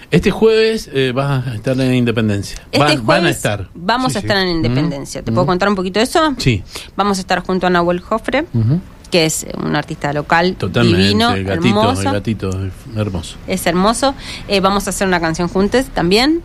Este 0.09 0.31
jueves 0.31 0.89
eh, 0.93 1.11
vas 1.13 1.45
a 1.47 1.55
estar 1.55 1.77
en 1.81 1.93
Independencia. 1.93 2.55
Este 2.71 2.79
van, 2.79 2.87
jueves 2.87 3.05
van 3.05 3.25
a 3.25 3.29
estar. 3.29 3.69
Vamos 3.75 4.13
Sí, 4.13 4.17
a 4.19 4.21
sí. 4.21 4.27
estar 4.27 4.41
en 4.41 4.47
Independencia. 4.49 5.21
¿Te 5.21 5.31
puedo 5.33 5.45
contar 5.45 5.67
un 5.67 5.75
poquito 5.75 5.99
de 5.99 6.03
eso? 6.05 6.33
Sí. 6.37 6.63
Vamos 6.95 7.17
a 7.17 7.21
estar 7.21 7.43
junto 7.45 7.67
a 7.67 7.69
Nahuel 7.69 7.99
Jofre, 7.99 8.45
Ujú. 8.53 8.79
que 9.11 9.25
es 9.25 9.45
un 9.61 9.75
artista 9.75 10.13
local 10.13 10.55
Totalmente. 10.57 11.01
divino, 11.01 11.31
el 11.33 11.43
gatito, 11.43 11.67
hermoso. 11.81 12.01
el 12.03 12.13
gatito, 12.13 12.49
es 12.51 12.73
hermoso. 12.95 13.35
es 13.47 13.67
hermoso. 13.67 14.15
Eh, 14.47 14.61
vamos 14.61 14.87
a 14.87 14.91
hacer 14.91 15.07
una 15.09 15.19
canción 15.19 15.49
juntos 15.49 15.85
también. 15.93 16.41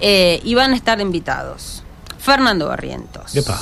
Eh, 0.00 0.40
y 0.44 0.54
van 0.54 0.72
a 0.72 0.76
estar 0.76 1.00
invitados. 1.00 1.82
Fernando 2.18 2.68
Barrientos. 2.68 3.34
Epa. 3.36 3.60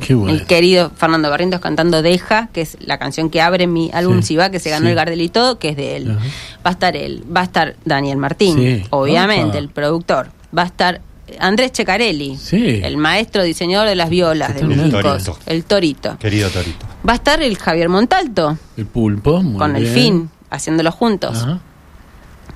Qué 0.00 0.14
bueno. 0.14 0.34
El 0.34 0.44
querido 0.46 0.90
Fernando 0.94 1.30
Barrientos 1.30 1.60
cantando 1.60 2.02
Deja, 2.02 2.48
que 2.52 2.60
es 2.60 2.76
la 2.80 2.98
canción 2.98 3.30
que 3.30 3.40
abre 3.40 3.66
mi 3.66 3.90
álbum 3.94 4.20
Sí, 4.20 4.28
Si 4.28 4.36
va, 4.36 4.50
que 4.50 4.58
se 4.60 4.68
ganó 4.68 4.84
sí. 4.86 4.90
el 4.90 4.94
Gardel 4.94 5.22
y 5.22 5.30
todo, 5.30 5.58
que 5.58 5.70
es 5.70 5.76
de 5.76 5.96
él. 5.96 6.10
Ajá. 6.10 6.20
Va 6.66 6.70
a 6.70 6.72
estar 6.72 6.96
él, 6.96 7.24
va 7.34 7.40
a 7.40 7.44
estar 7.44 7.76
Daniel 7.86 8.18
Martín, 8.18 8.58
Sí. 8.58 8.84
obviamente, 8.90 9.48
Opa. 9.50 9.58
el 9.58 9.68
productor. 9.70 10.28
Va 10.56 10.62
a 10.62 10.66
estar 10.66 11.00
Andrés 11.40 11.72
Checarelli, 11.72 12.36
Sí. 12.36 12.80
el 12.84 12.98
maestro 12.98 13.42
diseñador 13.42 13.88
de 13.88 13.94
las 13.96 14.10
violas, 14.10 14.48
de 14.54 14.60
Totalmente. 14.60 14.84
discos, 14.96 15.24
Torito. 15.24 15.38
el 15.50 15.64
Torito. 15.64 16.18
Querido 16.18 16.50
Torito. 16.50 16.86
Va 17.08 17.12
a 17.14 17.16
estar 17.16 17.42
el 17.42 17.56
Javier 17.56 17.88
Montalto, 17.88 18.58
El 18.76 18.84
pulpo. 18.86 19.42
muy 19.42 19.56
con 19.58 19.76
el 19.76 19.86
fin, 19.88 20.28
haciéndolo 20.50 20.92
juntos. 20.92 21.38
Ajá. 21.42 21.60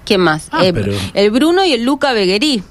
¿Quién 0.04 0.20
más? 0.20 0.48
Ah, 0.52 0.64
Eh, 0.64 0.72
pero- 0.74 0.92
El 1.14 1.30
Bruno 1.30 1.64
y 1.64 1.72
el 1.72 1.84
Luca 1.84 2.12
Beguerí. 2.12 2.62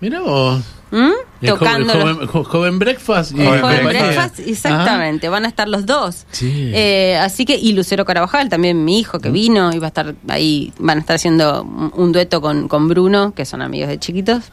Mirá 0.00 0.20
vos. 0.20 0.62
¿m? 0.92 1.12
El 1.40 1.48
Tocando 1.50 1.92
joven, 1.92 2.14
joven, 2.14 2.26
jo- 2.28 2.44
joven 2.44 2.78
Breakfast. 2.78 3.32
y 3.32 3.44
Joven 3.44 3.60
Joven. 3.60 3.84
Breakfast, 3.86 4.38
exactamente, 4.40 5.28
van 5.28 5.44
a 5.44 5.48
estar 5.48 5.68
los 5.68 5.86
dos. 5.86 6.24
Sí. 6.30 6.70
Eh, 6.74 7.16
así 7.20 7.44
que, 7.44 7.56
y 7.56 7.72
Lucero 7.72 8.04
Carabajal, 8.04 8.48
también 8.48 8.84
mi 8.84 8.98
hijo 9.00 9.18
que 9.18 9.30
vino, 9.30 9.72
y 9.72 9.78
va 9.78 9.86
a 9.86 9.88
estar 9.88 10.14
ahí, 10.28 10.72
van 10.78 10.98
a 10.98 11.00
estar 11.00 11.16
haciendo 11.16 11.62
un, 11.62 12.12
dueto 12.12 12.40
con, 12.40 12.68
con 12.68 12.88
Bruno, 12.88 13.34
que 13.34 13.44
son 13.44 13.60
amigos 13.62 13.88
de 13.88 13.98
chiquitos. 13.98 14.44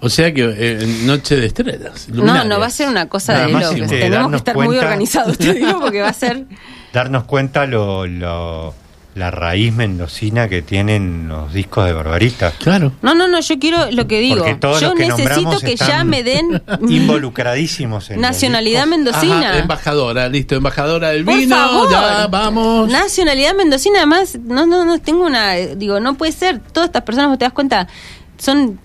O 0.00 0.08
sea 0.10 0.32
que 0.32 0.44
eh, 0.56 0.86
noche 1.04 1.36
de 1.36 1.46
estrellas. 1.46 2.08
No, 2.10 2.16
luminarias. 2.16 2.46
no 2.46 2.60
va 2.60 2.66
a 2.66 2.70
ser 2.70 2.88
una 2.88 3.08
cosa 3.08 3.32
Nada 3.32 3.46
de 3.46 3.52
locos. 3.52 3.68
que 3.70 3.74
Tenemos 3.86 3.98
que 4.04 4.10
darnos 4.10 4.34
estar 4.36 4.54
muy 4.54 4.66
cuenta- 4.66 4.84
organizados, 4.84 5.38
te 5.38 5.54
digo, 5.54 5.80
porque 5.80 6.00
va 6.02 6.08
a 6.10 6.12
ser. 6.12 6.44
Darnos 6.92 7.24
cuenta 7.24 7.66
lo, 7.66 8.06
lo- 8.06 8.74
la 9.16 9.30
raíz 9.30 9.72
mendocina 9.72 10.46
que 10.46 10.60
tienen 10.60 11.26
los 11.26 11.50
discos 11.54 11.86
de 11.86 11.94
Barbarita. 11.94 12.52
Claro. 12.58 12.92
No, 13.00 13.14
no, 13.14 13.26
no, 13.26 13.40
yo 13.40 13.58
quiero 13.58 13.90
lo 13.90 14.06
que 14.06 14.20
digo. 14.20 14.36
Porque 14.36 14.56
todos 14.56 14.80
Yo 14.82 14.88
los 14.88 14.96
que 14.96 15.08
necesito 15.08 15.58
que 15.60 15.74
ya 15.74 16.04
me 16.04 16.22
den 16.22 16.62
Involucradísimos 16.86 18.10
en 18.10 18.20
nacionalidad 18.20 18.86
mendocina. 18.86 19.50
Ajá, 19.50 19.58
embajadora, 19.60 20.28
listo, 20.28 20.56
embajadora 20.56 21.10
del 21.10 21.24
Por 21.24 21.34
vino, 21.34 21.56
favor. 21.56 21.90
ya 21.90 22.26
vamos. 22.26 22.90
Nacionalidad 22.90 23.54
mendocina, 23.54 24.00
además, 24.00 24.38
no, 24.44 24.66
no, 24.66 24.84
no, 24.84 24.98
tengo 25.00 25.24
una, 25.24 25.54
digo, 25.54 25.98
no 25.98 26.14
puede 26.18 26.32
ser, 26.32 26.60
todas 26.60 26.88
estas 26.88 27.02
personas, 27.02 27.30
vos 27.30 27.38
te 27.38 27.46
das 27.46 27.54
cuenta, 27.54 27.88
son 28.36 28.78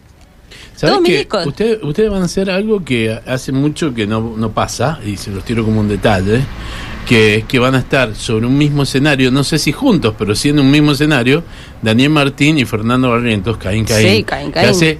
¿Sabés 0.75 0.93
todos 0.93 1.01
mis 1.01 1.11
que 1.11 1.17
discos. 1.17 1.45
Ustedes, 1.45 1.83
ustedes 1.83 2.09
van 2.09 2.21
a 2.21 2.25
hacer 2.25 2.49
algo 2.49 2.85
que 2.85 3.19
hace 3.25 3.51
mucho 3.51 3.93
que 3.93 4.07
no, 4.07 4.33
no 4.37 4.51
pasa, 4.51 4.97
y 5.05 5.17
se 5.17 5.29
los 5.29 5.43
tiro 5.43 5.65
como 5.65 5.81
un 5.81 5.89
detalle, 5.89 6.41
que 7.07 7.35
es 7.37 7.43
que 7.45 7.59
van 7.59 7.75
a 7.75 7.79
estar 7.79 8.15
sobre 8.15 8.45
un 8.45 8.57
mismo 8.57 8.83
escenario, 8.83 9.31
no 9.31 9.43
sé 9.43 9.57
si 9.57 9.71
juntos, 9.71 10.13
pero 10.17 10.35
sí 10.35 10.49
en 10.49 10.59
un 10.59 10.69
mismo 10.71 10.91
escenario, 10.93 11.43
Daniel 11.81 12.09
Martín 12.11 12.57
y 12.57 12.65
Fernando 12.65 13.09
Barrientos, 13.09 13.57
Caín 13.57 13.85
Caín, 13.85 14.07
Sí, 14.07 14.23
Caín, 14.23 14.47
que 14.47 14.53
Caín. 14.53 14.69
hace 14.69 14.99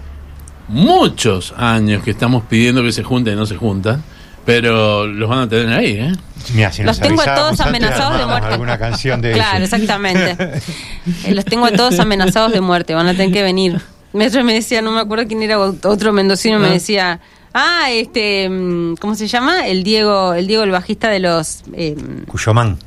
muchos 0.68 1.54
años 1.58 2.04
que 2.04 2.12
estamos 2.12 2.44
pidiendo 2.50 2.82
que 2.84 2.92
se 2.92 3.04
junten 3.04 3.34
y 3.34 3.38
no 3.38 3.46
se 3.46 3.56
juntan, 3.56 4.04
pero 4.46 5.06
los 5.08 5.30
van 5.30 5.40
a 5.40 5.50
tener 5.50 5.70
ahí, 5.78 5.92
¿eh? 6.00 6.12
Mira, 6.56 6.72
si 6.72 6.82
Los 6.84 7.00
tengo 7.00 7.22
a 7.22 7.36
todos 7.36 7.60
amenazados 7.60 8.18
de 8.20 8.26
muerte. 8.26 8.48
alguna 8.48 8.78
canción 8.78 9.22
de 9.22 9.34
Claro, 9.34 9.58
ellos. 9.60 9.72
exactamente. 9.74 10.62
Eh, 11.26 11.34
los 11.34 11.46
tengo 11.46 11.66
a 11.66 11.72
todos 11.72 12.00
amenazados 12.00 12.52
de 12.52 12.62
muerte, 12.62 12.94
van 12.94 13.08
a 13.08 13.12
tener 13.14 13.32
que 13.32 13.42
venir. 13.42 13.80
Me, 14.14 14.28
otro 14.28 14.44
me 14.44 14.54
decía, 14.54 14.82
no 14.84 14.92
me 14.92 15.00
acuerdo 15.00 15.26
quién 15.28 15.42
era, 15.42 15.60
otro 15.60 16.14
mendocino 16.14 16.60
me 16.60 16.68
Ah. 16.68 16.72
decía, 16.72 17.20
ah, 17.54 17.92
este, 17.92 18.50
mm, 18.50 18.96
¿cómo 18.96 19.16
se 19.16 19.28
llama? 19.28 19.68
El 19.68 19.84
Diego, 19.84 20.34
el 20.34 20.48
Diego, 20.48 20.64
el 20.64 20.72
bajista 20.72 21.10
de 21.10 21.20
los 21.20 21.64
eh, 21.74 21.96
Cuyomán. 22.28 22.78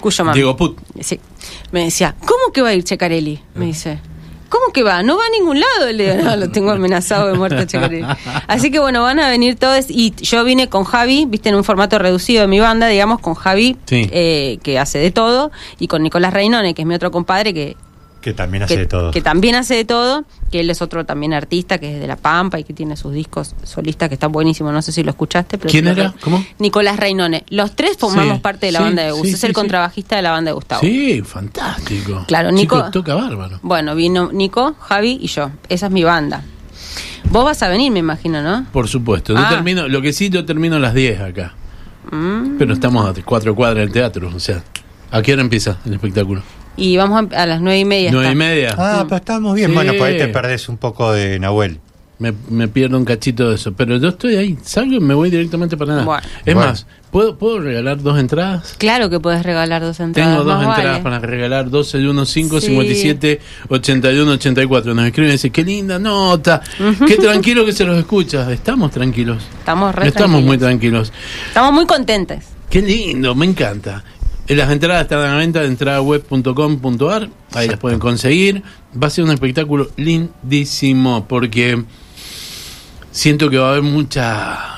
Cuyomán. 0.00 0.34
Diego 0.34 0.56
Put. 0.56 0.78
Sí. 1.00 1.18
Me 1.72 1.84
decía, 1.84 2.14
¿cómo 2.20 2.52
que 2.52 2.62
va 2.62 2.68
a 2.68 2.74
ir 2.74 2.84
Checarelli? 2.84 3.40
Me 3.54 3.66
dice. 3.66 3.98
¿Cómo 4.48 4.72
que 4.72 4.84
va? 4.84 5.02
No 5.02 5.16
va 5.16 5.24
a 5.26 5.30
ningún 5.30 5.58
lado. 5.58 5.90
Le 5.92 6.12
digo, 6.16 6.24
no, 6.24 6.36
lo 6.36 6.48
tengo 6.50 6.70
amenazado 6.70 7.26
de 7.26 7.34
muerte 7.36 7.56
a 7.56 7.66
Checarelli. 7.66 8.06
Así 8.46 8.70
que 8.70 8.78
bueno, 8.78 9.02
van 9.02 9.18
a 9.18 9.28
venir 9.28 9.56
todos. 9.56 9.86
Y 9.88 10.14
yo 10.22 10.44
vine 10.44 10.68
con 10.68 10.84
Javi, 10.84 11.24
viste, 11.26 11.48
en 11.48 11.56
un 11.56 11.64
formato 11.64 11.98
reducido 11.98 12.42
de 12.42 12.46
mi 12.48 12.60
banda, 12.60 12.86
digamos, 12.86 13.18
con 13.20 13.34
Javi, 13.34 13.76
Sí. 13.86 14.08
eh, 14.12 14.58
que 14.62 14.78
hace 14.78 14.98
de 14.98 15.10
todo, 15.10 15.50
y 15.80 15.88
con 15.88 16.02
Nicolás 16.02 16.32
Reinone, 16.32 16.74
que 16.74 16.82
es 16.82 16.88
mi 16.88 16.94
otro 16.94 17.10
compadre, 17.10 17.52
que, 17.54 17.76
Que 18.26 18.34
también 18.34 18.64
hace 18.64 18.74
que, 18.74 18.80
de 18.80 18.86
todo. 18.86 19.10
que 19.12 19.20
también 19.22 19.54
hace 19.54 19.76
de 19.76 19.84
todo, 19.84 20.24
que 20.50 20.58
él 20.58 20.68
es 20.68 20.82
otro 20.82 21.06
también 21.06 21.32
artista, 21.32 21.78
que 21.78 21.94
es 21.94 22.00
de 22.00 22.08
La 22.08 22.16
Pampa 22.16 22.58
y 22.58 22.64
que 22.64 22.72
tiene 22.72 22.96
sus 22.96 23.12
discos 23.12 23.54
solistas, 23.62 24.08
que 24.08 24.14
está 24.16 24.26
buenísimo. 24.26 24.72
No 24.72 24.82
sé 24.82 24.90
si 24.90 25.04
lo 25.04 25.10
escuchaste. 25.10 25.58
Pero 25.58 25.70
¿Quién 25.70 25.86
era? 25.86 26.12
¿Cómo? 26.22 26.44
Nicolás 26.58 26.96
Reinone. 26.98 27.44
Los 27.50 27.76
tres 27.76 27.96
formamos 27.96 28.38
Sí, 28.38 28.40
parte 28.40 28.66
de 28.66 28.72
la 28.72 28.80
sí, 28.80 28.84
banda 28.84 29.04
de 29.04 29.12
Gus. 29.12 29.28
sí, 29.28 29.34
es 29.34 29.38
sí, 29.40 29.46
el 29.46 29.50
sí. 29.50 29.54
contrabajista 29.54 30.16
de 30.16 30.22
la 30.22 30.32
banda 30.32 30.48
de 30.50 30.54
Gustavo. 30.56 30.80
Sí, 30.80 31.22
fantástico. 31.22 32.24
Claro, 32.26 32.50
Chico, 32.56 32.78
Nico- 32.78 32.90
toca 32.90 33.14
bárbaro. 33.14 33.60
Bueno, 33.62 33.94
vino 33.94 34.32
Nico, 34.32 34.74
Javi 34.80 35.20
y 35.22 35.28
yo. 35.28 35.52
Esa 35.68 35.86
es 35.86 35.92
mi 35.92 36.02
banda. 36.02 36.42
Vos 37.30 37.44
vas 37.44 37.62
a 37.62 37.68
venir, 37.68 37.92
me 37.92 38.00
imagino, 38.00 38.42
¿no? 38.42 38.66
Por 38.72 38.88
supuesto. 38.88 39.34
Yo 39.34 39.38
Ah. 39.40 39.50
termino, 39.50 39.86
lo 39.86 40.02
que 40.02 40.12
sí, 40.12 40.30
yo 40.30 40.44
termino 40.44 40.74
a 40.74 40.80
las 40.80 40.94
10 40.94 41.20
acá. 41.20 41.54
Mm. 42.10 42.56
Pero 42.58 42.72
estamos 42.72 43.06
a 43.06 43.22
cuatro 43.24 43.54
cuadras 43.54 43.78
del 43.84 43.92
teatro, 43.92 44.32
o 44.34 44.40
sea. 44.40 44.64
¿A 45.12 45.22
qué 45.22 45.32
hora 45.34 45.42
empieza 45.42 45.78
el 45.86 45.94
espectáculo? 45.94 46.42
Y 46.76 46.96
vamos 46.96 47.26
a, 47.32 47.42
a 47.42 47.46
las 47.46 47.60
nueve 47.60 47.78
y 47.80 47.84
media. 47.84 48.10
Nueve 48.12 48.32
y 48.32 48.34
media. 48.36 48.74
Ah, 48.76 49.04
pero 49.04 49.16
estamos 49.16 49.54
bien. 49.54 49.68
Sí. 49.70 49.74
Bueno, 49.74 49.94
por 49.96 50.06
ahí 50.08 50.18
te 50.18 50.28
perdés 50.28 50.68
un 50.68 50.76
poco 50.76 51.12
de 51.12 51.38
Nahuel. 51.38 51.80
Me, 52.18 52.32
me 52.48 52.66
pierdo 52.66 52.96
un 52.96 53.04
cachito 53.04 53.50
de 53.50 53.56
eso. 53.56 53.72
Pero 53.74 53.98
yo 53.98 54.08
estoy 54.08 54.36
ahí, 54.36 54.56
salgo 54.62 54.94
y 54.94 55.00
me 55.00 55.12
voy 55.12 55.28
directamente 55.30 55.76
para 55.76 55.92
nada. 55.92 56.04
Bueno. 56.04 56.22
es 56.46 56.54
Bueno. 56.54 56.70
más, 56.70 56.86
¿puedo, 57.10 57.36
¿puedo 57.36 57.60
regalar 57.60 58.00
dos 58.02 58.18
entradas? 58.18 58.74
Claro 58.78 59.10
que 59.10 59.20
puedes 59.20 59.42
regalar 59.42 59.82
dos 59.82 60.00
entradas. 60.00 60.32
Tengo 60.32 60.44
dos 60.44 60.56
más 60.64 60.78
entradas 60.78 61.02
vale. 61.02 61.02
para 61.02 61.18
regalar, 61.18 61.68
12 61.68 61.98
de 61.98 62.08
1, 62.08 62.24
5, 62.24 62.60
Sí. 62.62 62.66
57, 62.68 63.40
81, 63.68 64.30
84. 64.32 64.94
Nos 64.94 65.04
escriben 65.06 65.28
y 65.28 65.32
dicen, 65.32 65.52
qué 65.52 65.62
linda 65.62 65.98
nota, 65.98 66.62
qué 67.06 67.16
tranquilo 67.16 67.66
que 67.66 67.72
se 67.72 67.84
los 67.84 67.98
escucha. 67.98 68.50
Estamos 68.50 68.90
tranquilos. 68.92 69.42
Estamos 69.58 69.94
re 69.94 70.08
Estamos 70.08 70.42
muy 70.42 70.56
tranquilos. 70.56 71.10
tranquilos. 71.10 71.12
Estamos 71.48 71.72
muy 71.74 71.84
contentos. 71.86 72.38
Qué 72.70 72.80
lindo, 72.80 73.34
me 73.34 73.44
encanta. 73.44 74.02
Las 74.48 74.70
entradas 74.70 75.02
están 75.02 75.18
a 75.20 75.32
la 75.32 75.36
venta 75.36 75.60
de 75.60 75.66
entradaweb.com.ar, 75.66 77.28
ahí 77.54 77.68
las 77.68 77.78
pueden 77.78 77.98
conseguir. 77.98 78.62
Va 79.02 79.08
a 79.08 79.10
ser 79.10 79.24
un 79.24 79.30
espectáculo 79.32 79.88
lindísimo 79.96 81.26
porque 81.28 81.82
siento 83.10 83.50
que 83.50 83.58
va 83.58 83.68
a 83.68 83.70
haber 83.72 83.82
mucha... 83.82 84.72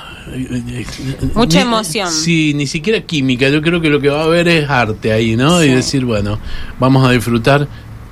Mucha 1.33 1.57
ni- 1.59 1.63
emoción. 1.63 2.11
Sí, 2.11 2.53
ni 2.55 2.67
siquiera 2.67 3.01
química. 3.01 3.49
Yo 3.49 3.61
creo 3.61 3.81
que 3.81 3.89
lo 3.89 3.99
que 3.99 4.09
va 4.09 4.21
a 4.21 4.23
haber 4.25 4.47
es 4.47 4.69
arte 4.69 5.11
ahí, 5.11 5.35
¿no? 5.35 5.63
Y 5.63 5.69
decir, 5.69 6.05
bueno, 6.05 6.37
vamos 6.79 7.07
a 7.07 7.11
disfrutar 7.11 7.67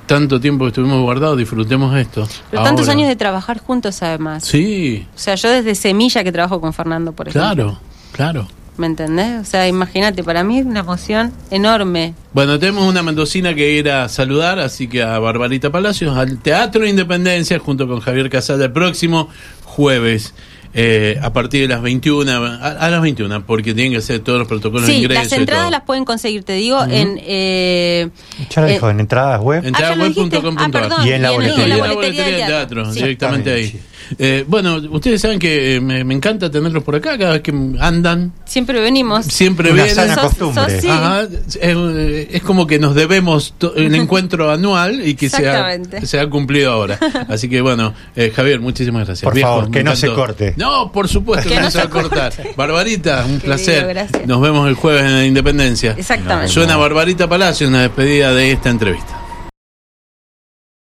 tanto 0.06 0.40
tiempo 0.40 0.64
que 0.64 0.68
estuvimos 0.68 1.00
guardados, 1.02 1.36
disfrutemos 1.38 1.94
esto. 1.96 2.26
Pero 2.50 2.62
tantos 2.64 2.88
años 2.88 3.08
de 3.08 3.14
trabajar 3.14 3.58
juntos, 3.60 4.02
además. 4.02 4.44
Sí, 4.44 5.06
O 5.14 5.18
sea, 5.18 5.34
yo 5.36 5.50
desde 5.50 5.74
Semilla 5.74 6.24
que 6.24 6.32
trabajo 6.32 6.60
con 6.60 6.72
Fernando, 6.72 7.12
por 7.12 7.28
ejemplo. 7.28 7.54
claro, 7.54 7.78
claro. 8.12 8.48
¿Me 8.78 8.86
entendés? 8.86 9.40
O 9.40 9.44
sea, 9.44 9.66
imagínate, 9.68 10.22
para 10.22 10.44
mí 10.44 10.58
es 10.60 10.64
una 10.64 10.80
emoción 10.80 11.32
enorme. 11.50 12.14
Bueno, 12.32 12.58
tenemos 12.60 12.84
una 12.88 13.02
mendocina 13.02 13.52
que 13.54 13.72
ir 13.72 13.90
a 13.90 14.08
saludar, 14.08 14.60
así 14.60 14.86
que 14.88 15.02
a 15.02 15.18
Barbarita 15.18 15.70
Palacios, 15.70 16.16
al 16.16 16.38
Teatro 16.38 16.86
Independencia, 16.86 17.58
junto 17.58 17.88
con 17.88 17.98
Javier 18.00 18.30
Casada, 18.30 18.66
el 18.66 18.72
próximo 18.72 19.28
jueves, 19.64 20.32
eh, 20.74 21.18
a 21.20 21.32
partir 21.32 21.62
de 21.62 21.68
las 21.68 21.82
21, 21.82 22.30
a, 22.30 22.56
a 22.68 22.88
las 22.90 23.02
21, 23.02 23.44
porque 23.46 23.74
tienen 23.74 23.92
que 23.92 23.98
hacer 23.98 24.20
todos 24.20 24.38
los 24.38 24.46
protocolos 24.46 24.86
de 24.86 24.92
Sí, 24.92 24.98
ingreso. 25.00 25.22
las 25.22 25.32
y 25.32 25.34
entradas 25.34 25.64
todo. 25.64 25.70
las 25.72 25.82
pueden 25.82 26.04
conseguir, 26.04 26.44
te 26.44 26.52
digo, 26.52 26.80
en... 26.84 27.18
Eh, 27.22 28.10
Ya 28.54 28.62
lo 28.62 28.68
eh, 28.68 28.72
dijo, 28.74 28.90
en 28.90 29.00
entradas 29.00 29.40
web. 29.40 29.64
Ah, 29.74 29.78
¿ya 29.80 29.96
lo 29.96 30.04
dijiste? 30.04 30.30
teatraweb.com.ar. 30.30 30.66
Ah, 30.66 30.70
perdón, 30.70 31.06
Y 31.08 31.10
en 31.12 31.22
la 31.22 31.32
y 31.32 31.34
boletería. 31.34 31.64
en 31.64 31.70
la 31.70 31.76
Y 31.76 31.80
en 31.80 31.86
la 31.88 31.94
boletería 31.94 32.24
del 32.26 32.36
teatro. 32.36 32.56
teatro, 32.84 32.92
Sí. 32.92 33.00
directamente 33.00 33.52
ahí. 33.52 33.80
Eh, 34.18 34.44
bueno, 34.46 34.76
ustedes 34.90 35.20
saben 35.20 35.38
que 35.38 35.76
eh, 35.76 35.80
me, 35.80 36.04
me 36.04 36.14
encanta 36.14 36.50
tenerlos 36.50 36.82
por 36.82 36.94
acá 36.96 37.18
cada 37.18 37.32
vez 37.32 37.42
que 37.42 37.52
andan. 37.80 38.32
Siempre 38.44 38.80
venimos. 38.80 39.26
Siempre 39.26 39.72
Una 39.72 39.84
vienen. 39.84 39.94
sana 39.94 40.14
Sos- 40.14 40.24
costumbre. 40.24 40.64
sos- 40.74 40.80
sí. 40.80 40.88
Ajá, 40.88 41.22
eh, 41.60 42.28
es 42.32 42.42
como 42.42 42.66
que 42.66 42.78
nos 42.78 42.94
debemos 42.94 43.54
un 43.76 43.94
encuentro 43.94 44.50
anual 44.50 45.06
y 45.06 45.14
que 45.14 45.28
se 45.28 45.48
ha, 45.48 45.76
se 46.04 46.20
ha 46.20 46.28
cumplido 46.28 46.72
ahora. 46.72 46.98
Así 47.28 47.48
que 47.48 47.60
bueno, 47.60 47.94
eh, 48.16 48.32
Javier, 48.34 48.60
muchísimas 48.60 49.06
gracias. 49.06 49.24
Por 49.24 49.38
favor, 49.38 49.64
que 49.70 49.82
no 49.84 49.90
encantó. 49.92 49.96
se 49.96 50.12
corte. 50.14 50.54
No, 50.56 50.90
por 50.92 51.08
supuesto 51.08 51.48
que, 51.48 51.54
Que 51.54 51.60
no 51.60 51.66
no 51.66 51.70
se 51.70 51.78
va 51.78 51.84
a 51.84 51.90
cortar. 51.90 52.32
Barbarita, 52.56 53.18
un 53.24 53.38
Querido, 53.40 53.44
placer. 53.44 53.86
gracias. 53.88 54.26
Nos 54.26 54.40
vemos 54.40 54.68
el 54.68 54.74
jueves 54.74 55.02
en 55.04 55.12
la 55.14 55.24
Independencia. 55.26 55.94
Exactamente. 55.98 56.52
Suena 56.52 56.76
Barbarita 56.76 57.28
Palacio 57.28 57.66
en 57.66 57.72
la 57.74 57.82
despedida 57.82 58.32
de 58.32 58.52
esta 58.52 58.70
entrevista. 58.70 59.17